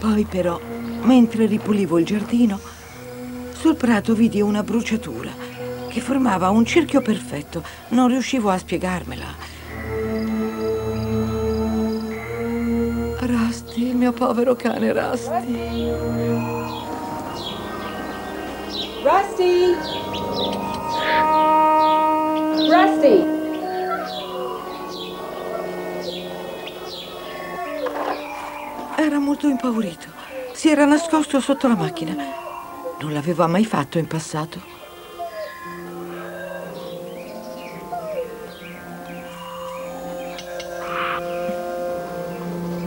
Poi 0.00 0.24
però, 0.24 0.58
mentre 1.02 1.46
ripulivo 1.46 1.98
il 1.98 2.06
giardino, 2.06 2.58
sul 3.52 3.76
prato 3.76 4.14
vidi 4.14 4.40
una 4.40 4.62
bruciatura 4.62 5.30
che 5.88 6.00
formava 6.00 6.48
un 6.48 6.64
cerchio 6.64 7.00
perfetto. 7.00 7.62
Non 7.88 8.08
riuscivo 8.08 8.50
a 8.50 8.58
spiegarmela. 8.58 9.45
Mio 13.96 14.12
povero 14.12 14.54
cane 14.54 14.92
Rusty. 14.92 15.90
Rusty! 19.02 19.74
Rusty! 22.68 23.34
Era 28.96 29.18
molto 29.18 29.48
impaurito. 29.48 30.08
Si 30.52 30.68
era 30.68 30.84
nascosto 30.84 31.40
sotto 31.40 31.68
la 31.68 31.76
macchina. 31.76 32.14
Non 33.00 33.12
l'aveva 33.12 33.46
mai 33.46 33.64
fatto 33.64 33.98
in 33.98 34.06
passato. 34.06 34.75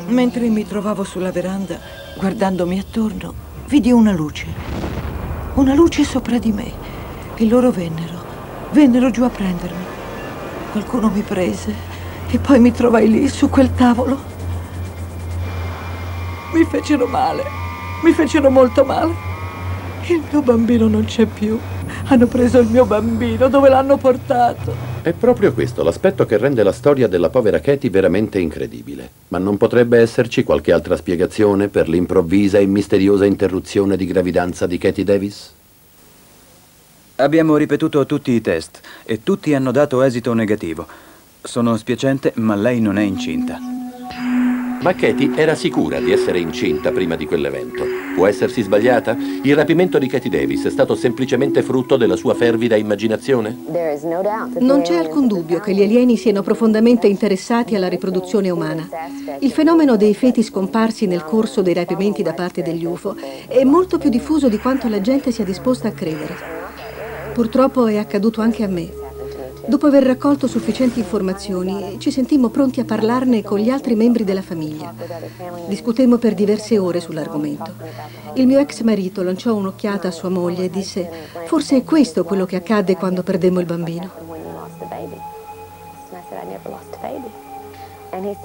Mentre 0.09 0.47
mi 0.47 0.65
trovavo 0.65 1.03
sulla 1.03 1.31
veranda, 1.31 1.77
guardandomi 2.17 2.79
attorno, 2.79 3.31
vidi 3.67 3.91
una 3.91 4.11
luce. 4.11 4.47
Una 5.53 5.75
luce 5.75 6.03
sopra 6.03 6.39
di 6.39 6.51
me. 6.51 6.71
E 7.35 7.45
loro 7.45 7.69
vennero. 7.69 8.17
Vennero 8.71 9.11
giù 9.11 9.23
a 9.23 9.29
prendermi. 9.29 9.83
Qualcuno 10.71 11.11
mi 11.11 11.21
prese 11.21 11.75
e 12.27 12.39
poi 12.39 12.59
mi 12.59 12.71
trovai 12.71 13.07
lì 13.07 13.27
su 13.27 13.49
quel 13.49 13.71
tavolo. 13.75 14.19
Mi 16.53 16.65
fecero 16.65 17.05
male. 17.05 17.43
Mi 18.01 18.11
fecero 18.11 18.49
molto 18.49 18.83
male. 18.83 19.13
Il 20.07 20.23
mio 20.31 20.41
bambino 20.41 20.87
non 20.87 21.05
c'è 21.05 21.27
più. 21.27 21.59
Hanno 22.05 22.25
preso 22.25 22.57
il 22.57 22.67
mio 22.67 22.85
bambino. 22.85 23.47
Dove 23.47 23.69
l'hanno 23.69 23.97
portato? 23.97 24.88
È 25.01 25.13
proprio 25.13 25.53
questo 25.53 25.81
l'aspetto 25.81 26.25
che 26.25 26.37
rende 26.37 26.61
la 26.61 26.73
storia 26.73 27.07
della 27.07 27.29
povera 27.29 27.61
Katie 27.61 27.89
veramente 27.89 28.37
incredibile. 28.37 29.09
Ma 29.29 29.37
non 29.37 29.55
potrebbe 29.55 29.97
esserci 29.97 30.43
qualche 30.43 30.73
altra 30.73 30.97
spiegazione 30.97 31.69
per 31.69 31.87
l'improvvisa 31.87 32.57
e 32.57 32.65
misteriosa 32.65 33.23
interruzione 33.23 33.95
di 33.95 34.05
gravidanza 34.05 34.67
di 34.67 34.77
Katie 34.77 35.05
Davis? 35.05 35.53
Abbiamo 37.15 37.55
ripetuto 37.55 38.05
tutti 38.05 38.31
i 38.31 38.41
test 38.41 38.81
e 39.05 39.23
tutti 39.23 39.53
hanno 39.53 39.71
dato 39.71 40.01
esito 40.01 40.33
negativo. 40.33 40.85
Sono 41.41 41.77
spiacente, 41.77 42.33
ma 42.35 42.55
lei 42.55 42.81
non 42.81 42.97
è 42.97 43.03
incinta. 43.03 43.78
Ma 44.81 44.95
Katie 44.95 45.35
era 45.35 45.55
sicura 45.55 45.99
di 45.99 46.13
essere 46.13 46.39
incinta 46.39 46.91
prima 46.91 47.17
di 47.17 47.25
quell'evento. 47.25 47.83
Può 48.15 48.27
essersi 48.27 48.61
sbagliata? 48.61 49.15
Il 49.43 49.53
rapimento 49.53 49.97
di 49.97 50.07
Katie 50.07 50.29
Davis 50.29 50.65
è 50.65 50.69
stato 50.69 50.95
semplicemente 50.95 51.61
frutto 51.63 51.97
della 51.97 52.15
sua 52.15 52.33
fervida 52.33 52.77
immaginazione? 52.77 53.57
Non 54.59 54.81
c'è 54.81 54.95
alcun 54.95 55.27
dubbio 55.27 55.59
che 55.59 55.73
gli 55.73 55.81
alieni 55.81 56.15
siano 56.15 56.41
profondamente 56.43 57.07
interessati 57.07 57.75
alla 57.75 57.89
riproduzione 57.89 58.49
umana. 58.49 58.87
Il 59.39 59.51
fenomeno 59.51 59.97
dei 59.97 60.15
feti 60.15 60.43
scomparsi 60.43 61.07
nel 61.07 61.25
corso 61.25 61.61
dei 61.61 61.73
rapimenti 61.73 62.23
da 62.23 62.33
parte 62.33 62.61
degli 62.61 62.85
UFO 62.85 63.17
è 63.47 63.65
molto 63.65 63.97
più 63.97 64.09
diffuso 64.09 64.47
di 64.47 64.59
quanto 64.59 64.87
la 64.87 65.01
gente 65.01 65.31
sia 65.31 65.43
disposta 65.43 65.89
a 65.89 65.91
credere. 65.91 66.35
Purtroppo 67.33 67.85
è 67.87 67.97
accaduto 67.97 68.39
anche 68.39 68.63
a 68.63 68.67
me. 68.67 68.98
Dopo 69.69 69.85
aver 69.85 70.01
raccolto 70.01 70.47
sufficienti 70.47 70.97
informazioni, 70.97 71.97
ci 71.99 72.09
sentimmo 72.09 72.49
pronti 72.49 72.79
a 72.79 72.85
parlarne 72.85 73.43
con 73.43 73.59
gli 73.59 73.69
altri 73.69 73.93
membri 73.93 74.23
della 74.23 74.41
famiglia. 74.41 74.91
Discutemmo 75.67 76.17
per 76.17 76.33
diverse 76.33 76.79
ore 76.79 76.99
sull'argomento. 76.99 77.73
Il 78.33 78.47
mio 78.47 78.57
ex 78.57 78.81
marito 78.81 79.21
lanciò 79.21 79.53
un'occhiata 79.53 80.07
a 80.07 80.11
sua 80.11 80.29
moglie 80.29 80.65
e 80.65 80.69
disse, 80.71 81.07
forse 81.45 81.77
è 81.77 81.83
questo 81.83 82.23
quello 82.23 82.47
che 82.47 82.55
accadde 82.55 82.95
quando 82.95 83.21
perdemmo 83.21 83.59
il 83.59 83.67
bambino. 83.67 84.09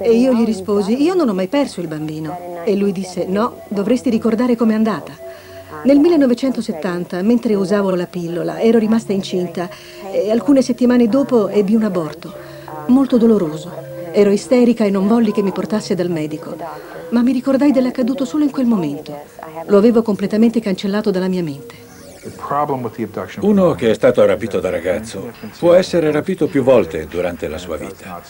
E 0.00 0.12
io 0.12 0.34
gli 0.34 0.44
risposi, 0.44 1.02
io 1.02 1.14
non 1.14 1.30
ho 1.30 1.34
mai 1.34 1.48
perso 1.48 1.80
il 1.80 1.88
bambino. 1.88 2.36
E 2.66 2.76
lui 2.76 2.92
disse, 2.92 3.24
no, 3.24 3.62
dovresti 3.68 4.10
ricordare 4.10 4.56
com'è 4.56 4.74
andata. 4.74 5.16
Nel 5.82 5.98
1970, 5.98 7.20
mentre 7.22 7.54
usavo 7.54 7.94
la 7.94 8.06
pillola, 8.06 8.60
ero 8.60 8.78
rimasta 8.78 9.12
incinta 9.12 9.68
e 10.12 10.30
alcune 10.30 10.62
settimane 10.62 11.08
dopo 11.08 11.48
ebbi 11.48 11.74
un 11.74 11.82
aborto, 11.82 12.32
molto 12.86 13.18
doloroso. 13.18 13.70
Ero 14.12 14.30
isterica 14.30 14.84
e 14.84 14.90
non 14.90 15.08
volli 15.08 15.32
che 15.32 15.42
mi 15.42 15.52
portasse 15.52 15.94
dal 15.94 16.08
medico, 16.08 16.56
ma 17.10 17.22
mi 17.22 17.32
ricordai 17.32 17.72
dell'accaduto 17.72 18.24
solo 18.24 18.44
in 18.44 18.50
quel 18.50 18.66
momento. 18.66 19.14
Lo 19.66 19.76
avevo 19.76 20.02
completamente 20.02 20.60
cancellato 20.60 21.10
dalla 21.10 21.28
mia 21.28 21.42
mente. 21.42 21.83
Uno 23.40 23.74
che 23.74 23.90
è 23.90 23.94
stato 23.94 24.24
rapito 24.24 24.60
da 24.60 24.70
ragazzo 24.70 25.32
può 25.58 25.74
essere 25.74 26.10
rapito 26.10 26.46
più 26.46 26.62
volte 26.62 27.06
durante 27.06 27.48
la 27.48 27.58
sua 27.58 27.76
vita. 27.76 28.22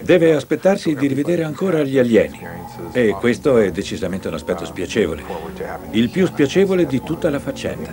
Deve 0.00 0.34
aspettarsi 0.34 0.94
di 0.94 1.06
rivedere 1.06 1.42
ancora 1.44 1.82
gli 1.82 1.98
alieni 1.98 2.46
e 2.92 3.10
questo 3.18 3.58
è 3.58 3.70
decisamente 3.70 4.28
un 4.28 4.34
aspetto 4.34 4.64
spiacevole, 4.64 5.22
il 5.92 6.10
più 6.10 6.26
spiacevole 6.26 6.86
di 6.86 7.02
tutta 7.02 7.30
la 7.30 7.38
faccenda. 7.38 7.92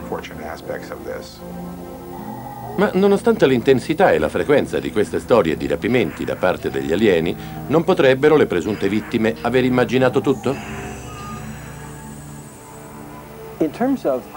Ma 2.78 2.92
nonostante 2.94 3.48
l'intensità 3.48 4.12
e 4.12 4.20
la 4.20 4.30
frequenza 4.30 4.80
di 4.80 4.92
queste 4.92 5.20
storie 5.20 5.58
di 5.58 5.66
rapimenti 5.66 6.24
da 6.24 6.36
parte 6.36 6.70
degli 6.70 6.92
alieni, 6.92 7.36
non 7.68 7.84
potrebbero 7.84 8.36
le 8.36 8.46
presunte 8.46 8.88
vittime 8.88 9.36
aver 9.42 9.64
immaginato 9.64 10.22
tutto? 10.22 10.87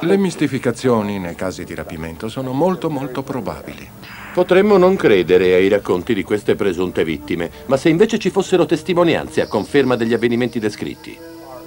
Le 0.00 0.16
mistificazioni 0.16 1.18
nei 1.18 1.34
casi 1.34 1.64
di 1.64 1.74
rapimento 1.74 2.28
sono 2.28 2.52
molto 2.52 2.88
molto 2.88 3.22
probabili. 3.22 3.86
Potremmo 4.32 4.78
non 4.78 4.96
credere 4.96 5.52
ai 5.52 5.68
racconti 5.68 6.14
di 6.14 6.22
queste 6.22 6.54
presunte 6.54 7.04
vittime, 7.04 7.50
ma 7.66 7.76
se 7.76 7.90
invece 7.90 8.18
ci 8.18 8.30
fossero 8.30 8.64
testimonianze 8.64 9.42
a 9.42 9.46
conferma 9.46 9.96
degli 9.96 10.14
avvenimenti 10.14 10.58
descritti? 10.58 11.18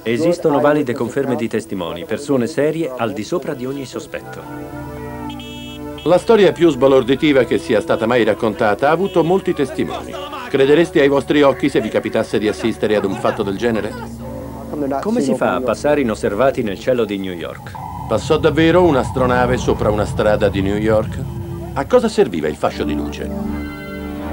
Esistono 0.02 0.60
valide 0.60 0.94
conferme 0.94 1.36
di 1.36 1.48
testimoni, 1.48 2.06
persone 2.06 2.48
serie 2.48 2.92
al 2.96 3.14
di 3.14 3.24
sopra 3.24 3.54
di 3.54 3.68
ogni 3.68 3.86
sospetto. 3.86 4.42
La 6.06 6.18
storia 6.18 6.52
più 6.52 6.70
sbalorditiva 6.70 7.44
che 7.44 7.60
sia 7.60 7.80
stata 7.82 8.06
mai 8.08 8.24
raccontata 8.24 8.90
ha 8.90 8.92
avuto 8.92 9.24
molti 9.24 9.54
testimoni. 9.54 10.12
Credereste 10.50 11.02
ai 11.02 11.08
vostri 11.08 11.44
occhi 11.44 11.70
se 11.70 11.82
vi 11.82 11.90
capitasse 11.90 12.40
di 12.40 12.48
assistere 12.48 12.96
ad 12.96 13.06
un 13.06 13.16
fatto 13.16 13.44
del 13.44 13.58
genere? 13.58 14.13
Come 15.02 15.22
si 15.22 15.36
fa 15.36 15.54
a 15.54 15.62
passare 15.62 16.02
inosservati 16.02 16.64
nel 16.64 16.80
cielo 16.80 17.06
di 17.06 17.20
New 17.20 17.34
York? 17.34 17.74
Passò 18.08 18.40
davvero 18.40 18.82
un'astronave 18.84 19.56
sopra 19.58 19.92
una 19.92 20.06
strada 20.06 20.50
di 20.50 20.62
New 20.62 20.78
York? 20.78 21.20
A 21.74 21.86
cosa 21.86 22.08
serviva 22.08 22.48
il 22.48 22.56
fascio 22.56 22.84
di 22.84 22.96
luce? 22.96 23.30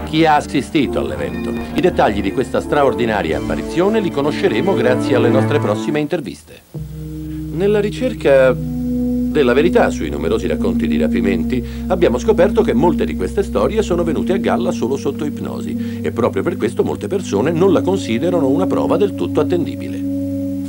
Chi 0.06 0.24
ha 0.24 0.36
assistito 0.36 0.98
all'evento? 0.98 1.50
I 1.74 1.80
dettagli 1.82 2.22
di 2.22 2.32
questa 2.32 2.62
straordinaria 2.62 3.36
apparizione 3.36 4.00
li 4.00 4.10
conosceremo 4.10 4.72
grazie 4.74 5.14
alle 5.14 5.28
nostre 5.28 5.58
prossime 5.58 6.00
interviste. 6.00 6.62
Nella 6.72 7.80
ricerca 7.80 8.54
della 8.56 9.52
verità 9.52 9.90
sui 9.90 10.08
numerosi 10.08 10.46
racconti 10.46 10.88
di 10.88 10.96
rapimenti, 10.96 11.62
abbiamo 11.88 12.16
scoperto 12.16 12.62
che 12.62 12.72
molte 12.72 13.04
di 13.04 13.14
queste 13.14 13.42
storie 13.42 13.82
sono 13.82 14.04
venute 14.04 14.32
a 14.32 14.38
galla 14.38 14.72
solo 14.72 14.96
sotto 14.96 15.26
ipnosi 15.26 16.00
e 16.00 16.10
proprio 16.12 16.42
per 16.42 16.56
questo 16.56 16.82
molte 16.82 17.08
persone 17.08 17.50
non 17.52 17.74
la 17.74 17.82
considerano 17.82 18.48
una 18.48 18.66
prova 18.66 18.96
del 18.96 19.14
tutto 19.14 19.40
attendibile. 19.40 20.09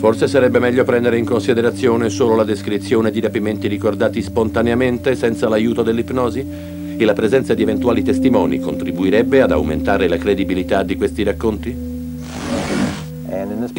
Forse 0.02 0.28
sarebbe 0.28 0.58
meglio 0.58 0.84
prendere 0.84 1.20
in 1.20 1.26
considerazione 1.26 2.10
solo 2.10 2.34
la 2.34 2.44
descrizione 2.44 3.12
di 3.12 3.20
rapimenti 3.20 3.68
ricordati 3.68 4.24
spontaneamente 4.24 5.14
senza 5.14 5.48
l'aiuto 5.48 5.84
dell'ipnosi? 5.84 6.44
E 6.98 7.06
la 7.06 7.14
presenza 7.14 7.54
di 7.54 7.62
eventuali 7.62 8.02
testimoni 8.02 8.60
contribuirebbe 8.60 9.44
ad 9.44 9.52
aumentare 9.52 10.08
la 10.08 10.18
credibilità 10.18 10.82
di 10.82 10.96
questi 10.96 11.22
racconti? 11.22 11.91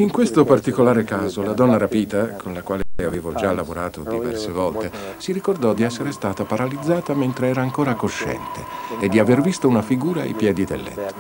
In 0.02 0.10
questo 0.10 0.44
particolare 0.44 1.04
caso, 1.04 1.42
la 1.42 1.52
donna 1.52 1.78
rapita, 1.78 2.30
con 2.30 2.52
la 2.52 2.62
quale 2.62 2.82
avevo 2.96 3.34
già 3.34 3.52
lavorato 3.52 4.02
diverse 4.02 4.50
volte, 4.50 4.90
si 5.18 5.30
ricordò 5.30 5.74
di 5.74 5.84
essere 5.84 6.10
stata 6.10 6.42
paralizzata 6.42 7.14
mentre 7.14 7.50
era 7.50 7.60
ancora 7.62 7.94
cosciente 7.94 8.64
e 9.00 9.08
di 9.08 9.20
aver 9.20 9.40
visto 9.40 9.68
una 9.68 9.80
figura 9.80 10.22
ai 10.22 10.34
piedi 10.34 10.64
del 10.64 10.82
letto. 10.82 11.14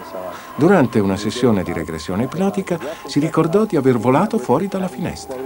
Durante 0.56 0.98
una 0.98 1.16
sessione 1.16 1.62
di 1.62 1.72
regressione 1.72 2.24
ipnotica 2.24 2.76
si 3.06 3.20
ricordò 3.20 3.66
di 3.66 3.76
aver 3.76 3.98
volato 3.98 4.36
fuori 4.36 4.66
dalla 4.66 4.88
finestra. 4.88 5.38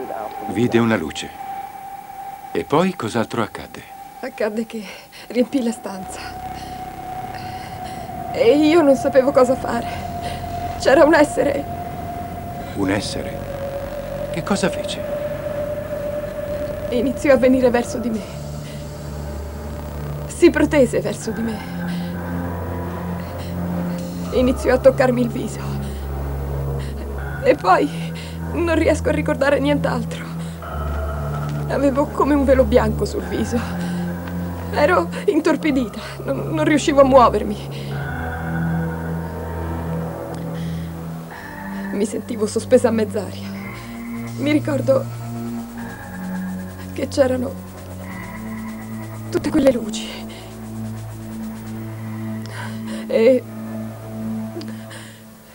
Vide 0.53 0.79
una 0.79 0.97
luce. 0.97 1.29
E 2.53 2.65
poi 2.65 2.97
cos'altro 2.97 3.43
accadde? 3.43 3.83
Accadde 4.21 4.65
che 4.65 4.83
riempì 5.27 5.63
la 5.63 5.73
stanza. 5.73 6.21
E 8.33 8.57
io 8.57 8.81
non 8.81 8.97
sapevo 8.97 9.31
cosa 9.31 9.55
fare. 9.55 10.05
C'era 10.81 11.05
un 11.05 11.13
essere 11.13 11.76
un 12.77 12.91
essere. 12.91 14.31
Che 14.33 14.43
cosa 14.43 14.69
fece? 14.69 15.01
Iniziò 16.91 17.33
a 17.33 17.37
venire 17.37 17.71
verso 17.71 17.99
di 17.99 18.11
me. 18.11 18.21
Si 20.27 20.51
protese 20.51 21.01
verso 21.01 21.31
di 21.31 21.43
me. 21.43 21.75
Iniziò 24.33 24.75
a 24.75 24.79
toccarmi 24.79 25.21
il 25.21 25.29
viso. 25.29 25.61
E 27.43 27.55
poi 27.55 27.89
non 28.53 28.75
riesco 28.75 29.09
a 29.09 29.13
ricordare 29.13 29.59
nient'altro. 29.59 30.25
Avevo 31.69 32.07
come 32.07 32.35
un 32.35 32.45
velo 32.45 32.65
bianco 32.65 33.05
sul 33.05 33.25
viso. 33.25 33.59
Ero 34.73 35.09
intorpidita, 35.27 36.01
non, 36.25 36.51
non 36.51 36.65
riuscivo 36.65 37.01
a 37.01 37.05
muovermi. 37.05 37.76
Mi 41.97 42.05
sentivo 42.05 42.47
sospesa 42.47 42.89
a 42.89 42.91
mezz'aria. 42.91 43.49
Mi 44.37 44.53
ricordo 44.53 45.03
che 46.93 47.09
c'erano 47.09 47.55
tutte 49.31 49.49
quelle 49.49 49.73
luci. 49.73 50.07
E 53.07 53.43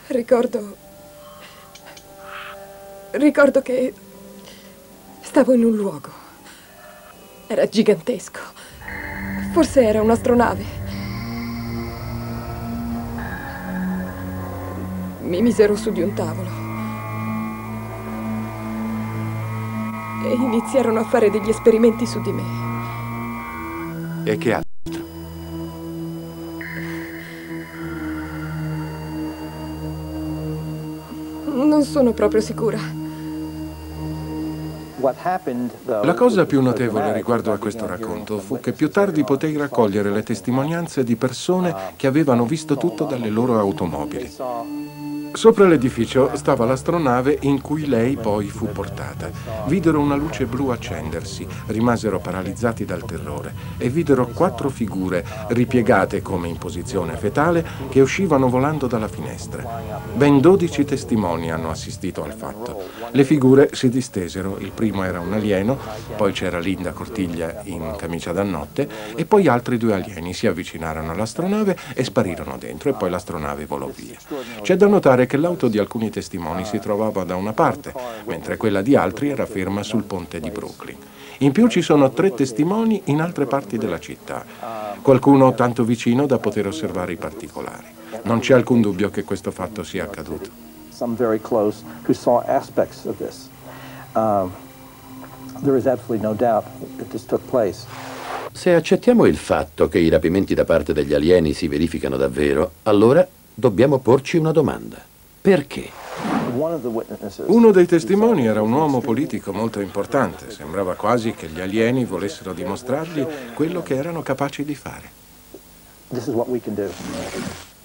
ricordo... 0.07 0.75
Ricordo 3.11 3.61
che 3.61 3.93
stavo 5.21 5.53
in 5.53 5.63
un 5.63 5.75
luogo. 5.75 6.11
Era 7.45 7.69
gigantesco. 7.69 8.39
Forse 9.51 9.83
era 9.83 10.01
un'astronave. 10.01 10.80
Mi 15.31 15.41
misero 15.41 15.77
su 15.77 15.91
di 15.93 16.01
un 16.01 16.13
tavolo. 16.13 16.49
E 20.25 20.33
iniziarono 20.33 20.99
a 20.99 21.05
fare 21.05 21.31
degli 21.31 21.47
esperimenti 21.47 22.05
su 22.05 22.19
di 22.19 22.33
me. 22.33 22.43
E 24.25 24.37
che 24.37 24.53
altro? 24.53 25.03
Non 31.45 31.83
sono 31.83 32.11
proprio 32.11 32.41
sicura. 32.41 32.79
La 35.85 36.13
cosa 36.13 36.45
più 36.45 36.61
notevole 36.61 37.13
riguardo 37.13 37.53
a 37.53 37.57
questo 37.57 37.87
racconto 37.87 38.37
fu 38.37 38.59
che 38.59 38.73
più 38.73 38.89
tardi 38.89 39.23
potei 39.23 39.55
raccogliere 39.55 40.11
le 40.11 40.23
testimonianze 40.23 41.05
di 41.05 41.15
persone 41.15 41.73
che 41.95 42.05
avevano 42.05 42.43
visto 42.43 42.75
tutto 42.75 43.05
dalle 43.05 43.29
loro 43.29 43.57
automobili. 43.57 44.29
Sopra 45.33 45.65
l'edificio 45.65 46.31
stava 46.35 46.65
l'astronave 46.65 47.37
in 47.41 47.61
cui 47.61 47.87
lei 47.87 48.15
poi 48.15 48.47
fu 48.47 48.71
portata. 48.71 49.29
Videro 49.65 49.99
una 49.99 50.15
luce 50.15 50.45
blu 50.45 50.67
accendersi, 50.69 51.47
rimasero 51.67 52.19
paralizzati 52.19 52.85
dal 52.85 53.05
terrore 53.05 53.53
e 53.77 53.89
videro 53.89 54.27
quattro 54.27 54.69
figure 54.69 55.25
ripiegate 55.49 56.21
come 56.21 56.47
in 56.47 56.57
posizione 56.57 57.15
fetale 57.15 57.65
che 57.89 58.01
uscivano 58.01 58.49
volando 58.49 58.87
dalla 58.87 59.07
finestra. 59.07 59.81
Ben 60.13 60.41
dodici 60.41 60.83
testimoni 60.85 61.51
hanno 61.51 61.69
assistito 61.69 62.23
al 62.23 62.33
fatto. 62.33 62.83
Le 63.11 63.23
figure 63.23 63.69
si 63.73 63.89
distesero, 63.89 64.57
il 64.59 64.71
primo 64.71 65.03
era 65.03 65.19
un 65.19 65.33
alieno, 65.33 65.77
poi 66.17 66.33
c'era 66.33 66.59
Linda 66.59 66.91
Cortiglia 66.91 67.61
in 67.63 67.95
camicia 67.97 68.31
da 68.31 68.43
notte 68.43 68.87
e 69.15 69.25
poi 69.25 69.47
altri 69.47 69.77
due 69.77 69.93
alieni 69.93 70.33
si 70.33 70.45
avvicinarono 70.45 71.11
all'astronave 71.11 71.77
e 71.93 72.03
sparirono 72.03 72.57
dentro 72.59 72.89
e 72.89 72.93
poi 72.93 73.09
l'astronave 73.09 73.65
volò 73.65 73.89
via. 73.93 74.17
C'è 74.61 74.75
da 74.75 74.87
notare 74.87 75.20
notare 75.21 75.25
che 75.25 75.37
l'auto 75.37 75.67
di 75.67 75.77
alcuni 75.77 76.09
testimoni 76.09 76.65
si 76.65 76.79
trovava 76.79 77.23
da 77.23 77.35
una 77.35 77.53
parte, 77.53 77.93
mentre 78.25 78.57
quella 78.57 78.81
di 78.81 78.95
altri 78.95 79.29
era 79.29 79.45
ferma 79.45 79.83
sul 79.83 80.03
ponte 80.03 80.39
di 80.39 80.49
Brooklyn. 80.49 80.97
In 81.39 81.51
più 81.51 81.67
ci 81.67 81.81
sono 81.81 82.11
tre 82.11 82.33
testimoni 82.33 83.01
in 83.05 83.21
altre 83.21 83.45
parti 83.45 83.77
della 83.77 83.99
città, 83.99 84.45
qualcuno 85.01 85.53
tanto 85.53 85.83
vicino 85.83 86.25
da 86.25 86.37
poter 86.37 86.67
osservare 86.67 87.13
i 87.13 87.17
particolari. 87.17 87.87
Non 88.23 88.39
c'è 88.39 88.53
alcun 88.53 88.81
dubbio 88.81 89.09
che 89.09 89.23
questo 89.23 89.51
fatto 89.51 89.83
sia 89.83 90.03
accaduto. 90.03 90.49
Um, 94.13 94.51
Se 98.51 98.75
accettiamo 98.75 99.25
il 99.25 99.37
fatto 99.37 99.87
che 99.87 99.97
i 99.97 100.09
rapimenti 100.09 100.53
da 100.53 100.65
parte 100.65 100.93
degli 100.93 101.13
alieni 101.13 101.53
si 101.53 101.67
verificano 101.67 102.17
davvero, 102.17 102.71
allora 102.83 103.25
dobbiamo 103.53 103.99
porci 103.99 104.37
una 104.37 104.51
domanda. 104.51 105.10
Perché? 105.41 105.89
Uno 107.45 107.71
dei 107.71 107.87
testimoni 107.87 108.45
era 108.45 108.61
un 108.61 108.71
uomo 108.71 108.99
politico 108.99 109.51
molto 109.51 109.79
importante. 109.79 110.51
Sembrava 110.51 110.93
quasi 110.93 111.33
che 111.33 111.47
gli 111.47 111.59
alieni 111.59 112.05
volessero 112.05 112.53
dimostrargli 112.53 113.25
quello 113.55 113.81
che 113.81 113.95
erano 113.95 114.21
capaci 114.21 114.63
di 114.63 114.75
fare. 114.75 115.09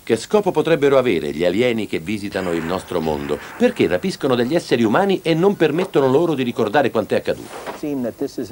Che 0.03 0.17
scopo 0.17 0.53
potrebbero 0.53 0.99
avere 0.99 1.33
gli 1.33 1.45
alieni 1.45 1.87
che 1.87 1.99
visitano 1.99 2.53
il 2.53 2.63
nostro 2.63 3.01
mondo? 3.01 3.39
Perché 3.57 3.87
rapiscono 3.87 4.35
degli 4.35 4.55
esseri 4.55 4.85
umani 4.85 5.21
e 5.23 5.35
non 5.35 5.57
permettono 5.57 6.09
loro 6.09 6.35
di 6.35 6.43
ricordare 6.43 6.91
quanto 6.91 7.15
è 7.15 7.19
accaduto? 7.19 7.49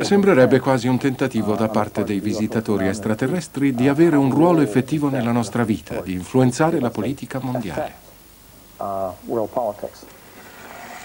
Sembrerebbe 0.03 0.59
quasi 0.61 0.89
un 0.89 0.99
tentativo 0.99 1.55
da 1.55 1.69
parte 1.69 2.03
dei 2.05 2.21
visitatori 2.21 2.89
extraterrestri 2.89 3.75
di 3.75 3.87
avere 3.87 4.17
un 4.17 4.31
ruolo 4.31 4.63
effettivo 4.63 5.11
nella 5.11 5.33
nostra 5.33 5.63
vita, 5.63 6.01
di 6.01 6.15
influenzare 6.15 6.81
la 6.81 6.91
politica 6.91 7.39
mondiale. 7.41 8.04
Uh, 8.85 9.49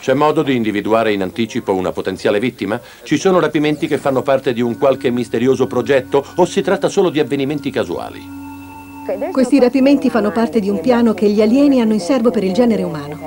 C'è 0.02 0.14
modo 0.14 0.44
di 0.44 0.54
individuare 0.54 1.14
in 1.14 1.22
anticipo 1.22 1.74
una 1.74 1.94
potenziale 1.94 2.38
vittima? 2.38 2.80
Ci 3.04 3.18
sono 3.18 3.40
rapimenti 3.40 3.88
che 3.88 3.98
fanno 3.98 4.22
parte 4.22 4.52
di 4.52 4.60
un 4.60 4.78
qualche 4.78 5.10
misterioso 5.10 5.66
progetto 5.66 6.26
o 6.36 6.44
si 6.44 6.62
tratta 6.62 6.90
solo 6.90 7.10
di 7.10 7.22
avvenimenti 7.22 7.72
casuali? 7.72 8.38
Questi 9.32 9.60
rapimenti 9.60 10.10
fanno 10.10 10.32
parte 10.32 10.60
di 10.60 10.70
un 10.70 10.82
piano 10.82 11.14
che 11.14 11.30
gli 11.30 11.42
alieni 11.42 11.80
hanno 11.80 11.94
in 11.94 12.02
serbo 12.02 12.32
per 12.32 12.44
il 12.44 12.52
genere 12.52 12.84
umano. 12.84 13.18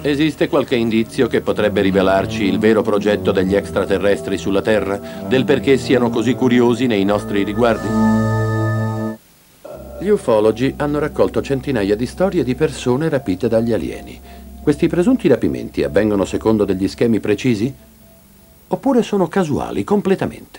Esiste 0.00 0.48
qualche 0.48 0.76
indizio 0.76 1.26
che 1.26 1.40
potrebbe 1.40 1.80
rivelarci 1.80 2.44
il 2.44 2.60
vero 2.60 2.82
progetto 2.82 3.32
degli 3.32 3.56
extraterrestri 3.56 4.38
sulla 4.38 4.62
Terra? 4.62 5.24
Del 5.26 5.44
perché 5.44 5.76
siano 5.76 6.08
così 6.08 6.34
curiosi 6.34 6.86
nei 6.86 7.04
nostri 7.04 7.42
riguardi? 7.42 8.51
Gli 10.02 10.08
ufologi 10.08 10.74
hanno 10.78 10.98
raccolto 10.98 11.40
centinaia 11.40 11.94
di 11.94 12.06
storie 12.06 12.42
di 12.42 12.56
persone 12.56 13.08
rapite 13.08 13.46
dagli 13.46 13.72
alieni. 13.72 14.20
Questi 14.60 14.88
presunti 14.88 15.28
rapimenti 15.28 15.84
avvengono 15.84 16.24
secondo 16.24 16.64
degli 16.64 16.88
schemi 16.88 17.20
precisi? 17.20 17.72
Oppure 18.66 19.02
sono 19.04 19.28
casuali 19.28 19.84
completamente? 19.84 20.58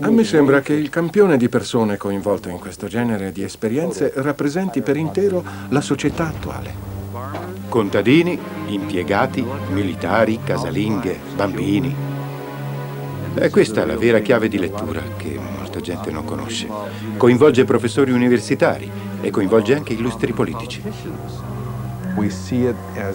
A 0.00 0.10
me 0.10 0.24
sembra 0.24 0.60
che 0.60 0.74
il 0.74 0.90
campione 0.90 1.38
di 1.38 1.48
persone 1.48 1.96
coinvolte 1.96 2.50
in 2.50 2.58
questo 2.58 2.88
genere 2.88 3.32
di 3.32 3.42
esperienze 3.42 4.12
rappresenti 4.16 4.82
per 4.82 4.98
intero 4.98 5.42
la 5.70 5.80
società 5.80 6.26
attuale. 6.26 6.74
Contadini, 7.70 8.38
impiegati, 8.66 9.42
militari, 9.70 10.40
casalinghe, 10.44 11.18
bambini. 11.34 11.94
E 13.34 13.48
questa 13.48 13.82
è 13.82 13.86
la 13.86 13.96
vera 13.96 14.18
chiave 14.18 14.48
di 14.48 14.58
lettura 14.58 15.00
che 15.16 15.49
molta 15.70 15.80
gente 15.80 16.10
non 16.10 16.24
conosce. 16.24 16.66
Coinvolge 17.16 17.64
professori 17.64 18.10
universitari 18.10 18.90
e 19.20 19.30
coinvolge 19.30 19.76
anche 19.76 19.92
illustri 19.92 20.32
politici. 20.32 20.82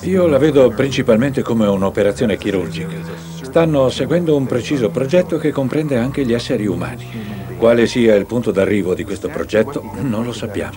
Io 0.04 0.28
la 0.28 0.38
vedo 0.38 0.70
principalmente 0.70 1.42
come 1.42 1.68
un'operazione 1.68 2.38
chirurgica. 2.38 2.96
Stanno 3.42 3.90
seguendo 3.90 4.38
un 4.38 4.46
preciso 4.46 4.90
progetto 4.90 5.38
che 5.38 5.52
comprende 5.52 5.98
anche 5.98 6.26
gli 6.26 6.34
esseri 6.34 6.66
umani. 6.66 7.34
Quale 7.58 7.88
sia 7.88 8.16
il 8.16 8.26
punto 8.26 8.52
d'arrivo 8.52 8.94
di 8.94 9.04
questo 9.04 9.28
progetto 9.28 9.84
non 10.00 10.24
lo 10.24 10.32
sappiamo. 10.32 10.74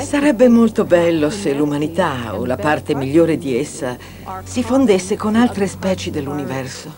Sarebbe 0.00 0.48
molto 0.48 0.84
bello 0.84 1.28
se 1.30 1.52
l'umanità, 1.52 2.36
o 2.36 2.46
la 2.46 2.56
parte 2.56 2.94
migliore 2.94 3.36
di 3.36 3.58
essa, 3.58 3.96
si 4.44 4.62
fondesse 4.62 5.16
con 5.16 5.36
altre 5.36 5.66
specie 5.66 6.10
dell'universo. 6.10 6.92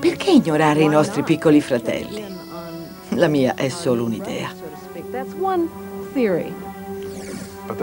Perché 0.00 0.30
ignorare 0.30 0.80
i 0.80 0.88
nostri 0.88 1.22
piccoli 1.22 1.60
fratelli? 1.60 2.24
La 3.10 3.28
mia 3.28 3.54
è 3.54 3.68
solo 3.68 4.04
un'idea. 4.04 4.50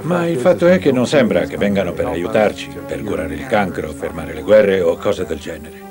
Ma 0.02 0.28
il 0.28 0.40
fatto 0.40 0.68
è 0.68 0.80
che 0.80 0.92
non 0.92 1.06
sembra 1.06 1.46
che 1.46 1.58
vengano 1.58 1.94
per 1.94 2.08
aiutarci, 2.08 2.70
per 2.88 3.04
curare 3.04 3.36
il 3.36 3.46
cancro, 3.46 3.92
fermare 3.92 4.34
le 4.34 4.42
guerre 4.42 4.82
o 4.82 4.98
cose 4.98 5.26
del 5.26 5.40
genere. 5.40 5.84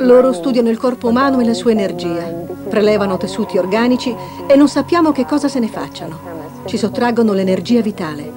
Loro 0.00 0.32
studiano 0.32 0.70
il 0.70 0.78
corpo 0.78 1.08
umano 1.08 1.40
e 1.40 1.44
la 1.44 1.52
sua 1.52 1.72
energia, 1.72 2.22
prelevano 2.68 3.18
tessuti 3.18 3.58
organici 3.58 4.14
e 4.46 4.56
non 4.56 4.66
sappiamo 4.66 5.12
che 5.12 5.26
cosa 5.26 5.46
se 5.46 5.58
ne 5.58 5.68
facciano. 5.68 6.18
Ci 6.64 6.78
sottraggono 6.78 7.34
l'energia 7.34 7.82
vitale. 7.82 8.32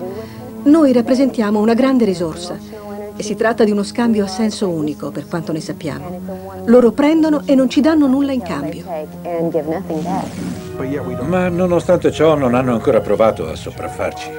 Noi 0.64 0.92
rappresentiamo 0.92 1.60
una 1.60 1.74
grande 1.74 2.04
risorsa 2.04 2.58
e 3.16 3.24
si 3.24 3.36
tratta 3.36 3.64
di 3.64 3.72
uno 3.72 3.84
scambio 3.84 4.26
a 4.26 4.28
senso 4.28 4.68
unico, 4.68 5.12
per 5.12 5.26
quanto 5.28 5.54
ne 5.54 5.62
sappiamo. 5.62 6.20
Loro 6.66 6.92
prendono 6.92 7.44
e 7.46 7.56
non 7.56 7.70
ci 7.70 7.80
danno 7.80 8.08
nulla 8.08 8.34
in 8.34 8.42
cambio. 8.42 8.84
Ma 11.26 11.48
nonostante 11.48 12.12
ciò 12.12 12.36
non 12.36 12.56
hanno 12.56 12.74
ancora 12.74 13.00
provato 13.00 13.48
a 13.48 13.56
sopraffarci, 13.56 14.30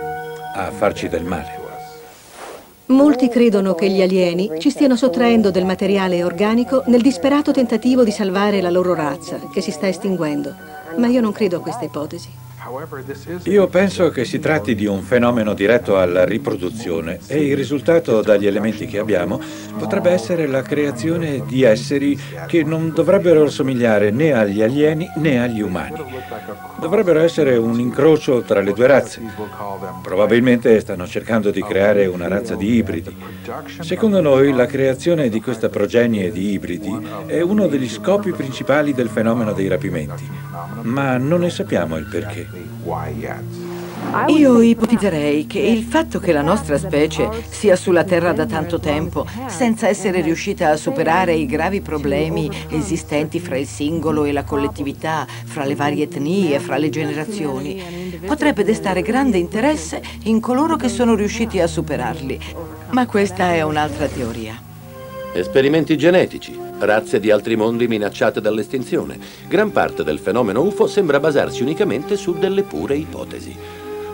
a 0.57 0.71
farci 0.71 1.09
del 1.09 1.25
male. 1.25 1.63
Molti 2.87 3.29
credono 3.29 3.75
che 3.75 3.88
gli 3.88 4.03
alieni 4.03 4.51
ci 4.59 4.68
stiano 4.68 4.94
sottraendo 4.94 5.51
del 5.51 5.64
materiale 5.64 6.23
organico 6.23 6.83
nel 6.87 7.01
disperato 7.01 7.51
tentativo 7.51 8.05
di 8.05 8.11
salvare 8.11 8.61
la 8.61 8.68
loro 8.68 8.92
razza, 8.92 9.38
che 9.51 9.62
si 9.62 9.70
sta 9.70 9.88
estinguendo. 9.88 10.55
Ma 10.99 11.07
io 11.07 11.23
non 11.23 11.33
credo 11.33 11.57
a 11.57 11.61
questa 11.61 11.87
ipotesi. 11.87 12.29
Io 13.44 13.66
penso 13.68 14.09
che 14.09 14.24
si 14.24 14.38
tratti 14.38 14.74
di 14.74 14.87
un 14.87 15.03
fenomeno 15.03 15.53
diretto 15.55 15.98
alla 15.98 16.24
riproduzione 16.24 17.18
e 17.27 17.44
il 17.44 17.57
risultato 17.57 18.22
dagli 18.22 18.46
elementi 18.46 18.87
che 18.87 18.98
abbiamo 18.98 19.40
potrebbe 19.77 20.11
essere 20.11 20.46
la 20.46 20.62
creazione 20.62 21.44
di 21.46 21.62
esseri 21.62 22.18
che 22.46 22.62
non 22.62 22.92
dovrebbero 22.94 23.48
somigliare 23.50 24.11
né 24.11 24.33
agli 24.33 24.62
alieni 24.62 25.07
né 25.16 25.42
agli 25.42 25.61
umani. 25.61 26.03
Dovrebbero 26.81 27.20
essere 27.20 27.57
un 27.57 27.79
incrocio 27.79 28.42
tra 28.42 28.61
le 28.61 28.72
due 28.72 28.87
razze. 28.87 29.20
Probabilmente 30.03 30.81
stanno 30.81 31.07
cercando 31.07 31.50
di 31.50 31.62
creare 31.62 32.07
una 32.07 32.29
razza 32.29 32.55
di 32.55 32.74
ibridi. 32.74 33.14
Secondo 33.81 34.20
noi 34.20 34.53
la 34.53 34.66
creazione 34.66 35.29
di 35.29 35.40
questa 35.40 35.68
progenie 35.68 36.31
di 36.31 36.53
ibridi 36.53 36.96
è 37.27 37.40
uno 37.40 37.66
degli 37.66 37.88
scopi 37.88 38.33
principali 38.33 38.94
del 38.94 39.09
fenomeno 39.09 39.53
dei 39.53 39.68
rapimenti, 39.68 40.29
ma 40.83 41.16
non 41.18 41.40
ne 41.40 41.50
sappiamo 41.50 41.96
il 41.96 42.07
perché. 42.07 42.54
Io 44.29 44.61
ipotizzerei 44.61 45.47
che 45.47 45.59
il 45.59 45.83
fatto 45.83 46.19
che 46.21 46.33
la 46.33 46.43
nostra 46.43 46.79
specie 46.79 47.29
sia 47.49 47.75
sulla 47.77 48.05
Terra 48.05 48.33
da 48.33 48.47
tanto 48.47 48.79
tempo, 48.79 49.27
senza 49.47 49.88
essere 49.88 50.21
riuscita 50.21 50.71
a 50.71 50.77
superare 50.77 51.35
i 51.35 51.47
gravi 51.47 51.81
problemi 51.81 52.51
esistenti 52.69 53.40
fra 53.40 53.57
il 53.57 53.67
singolo 53.67 54.25
e 54.25 54.33
la 54.33 54.45
collettività, 54.45 55.27
fra 55.45 55.64
le 55.64 55.75
varie 55.75 56.05
etnie, 56.05 56.61
fra 56.61 56.77
le 56.77 56.90
generazioni, 56.90 58.21
potrebbe 58.25 58.62
destare 58.62 59.03
grande 59.03 59.38
interesse 59.38 60.03
in 60.25 60.40
coloro 60.40 60.77
che 60.77 60.88
sono 60.88 61.14
riusciti 61.14 61.61
a 61.61 61.67
superarli. 61.67 62.38
Ma 62.90 63.07
questa 63.07 63.53
è 63.53 63.62
un'altra 63.62 64.07
teoria. 64.07 64.61
Esperimenti 65.33 65.97
genetici, 65.97 66.63
razze 66.79 67.21
di 67.21 67.31
altri 67.31 67.57
mondi 67.57 67.87
minacciate 67.87 68.41
dall'estinzione. 68.41 69.19
Gran 69.49 69.73
parte 69.73 70.05
del 70.05 70.19
fenomeno 70.19 70.63
UFO 70.63 70.87
sembra 70.87 71.21
basarsi 71.21 71.63
unicamente 71.63 72.17
su 72.17 72.35
delle 72.39 72.63
pure 72.63 72.97
ipotesi. 72.97 73.57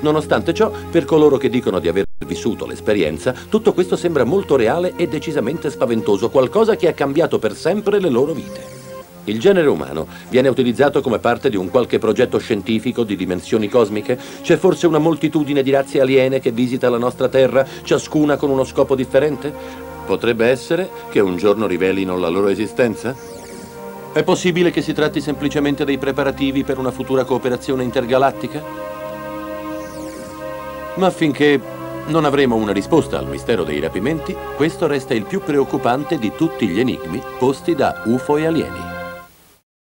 Nonostante 0.01 0.55
ciò, 0.55 0.71
per 0.91 1.05
coloro 1.05 1.37
che 1.37 1.51
dicono 1.51 1.79
di 1.79 1.89
aver 1.89 2.05
vissuto 2.27 2.67
l'esperienza, 2.67 3.35
tutto 3.49 3.73
questo 3.73 3.97
sembra 3.97 4.25
molto 4.25 4.57
reale 4.57 4.95
e 4.97 5.09
decisamente 5.09 5.71
spaventoso, 5.71 6.31
qualcosa 6.31 6.77
che 6.77 6.89
ha 6.89 6.93
cambiato 6.93 7.39
per 7.39 7.55
sempre 7.55 8.01
le 8.01 8.09
loro 8.09 8.33
vite. 8.33 8.79
Il 9.25 9.39
genere 9.39 9.69
umano 9.69 10.07
viene 10.31 10.49
utilizzato 10.49 11.03
come 11.03 11.19
parte 11.19 11.51
di 11.51 11.57
un 11.57 11.69
qualche 11.69 11.99
progetto 11.99 12.39
scientifico 12.39 13.05
di 13.05 13.17
dimensioni 13.17 13.69
cosmiche? 13.69 14.19
C'è 14.43 14.57
forse 14.57 14.87
una 14.87 14.99
moltitudine 14.99 15.63
di 15.63 15.71
razze 15.71 16.01
aliene 16.01 16.41
che 16.41 16.51
visita 16.51 16.89
la 16.89 16.97
nostra 16.97 17.29
Terra, 17.29 17.67
ciascuna 17.83 18.37
con 18.37 18.49
uno 18.49 18.65
scopo 18.65 18.95
differente? 18.95 19.89
Potrebbe 20.11 20.49
essere 20.49 20.91
che 21.09 21.21
un 21.21 21.37
giorno 21.37 21.69
rivelino 21.69 22.19
la 22.19 22.27
loro 22.27 22.49
esistenza? 22.49 23.15
È 24.13 24.25
possibile 24.25 24.73
che 24.73 24.83
si 24.83 24.93
tratti 24.93 25.21
semplicemente 25.21 25.85
dei 25.85 25.99
preparativi 25.99 26.65
per 26.65 26.79
una 26.79 26.91
futura 26.91 27.23
cooperazione 27.23 27.85
intergalattica? 27.85 28.61
Ma 30.97 31.11
finché 31.11 31.61
non 32.09 32.25
avremo 32.25 32.57
una 32.57 32.73
risposta 32.73 33.19
al 33.19 33.29
mistero 33.29 33.63
dei 33.63 33.79
rapimenti, 33.79 34.37
questo 34.57 34.89
resta 34.89 35.15
il 35.15 35.27
più 35.27 35.43
preoccupante 35.43 36.19
di 36.19 36.33
tutti 36.37 36.67
gli 36.67 36.81
enigmi 36.81 37.23
posti 37.39 37.77
da 37.77 38.03
UFO 38.07 38.37
e 38.37 38.47
alieni. 38.47 39.00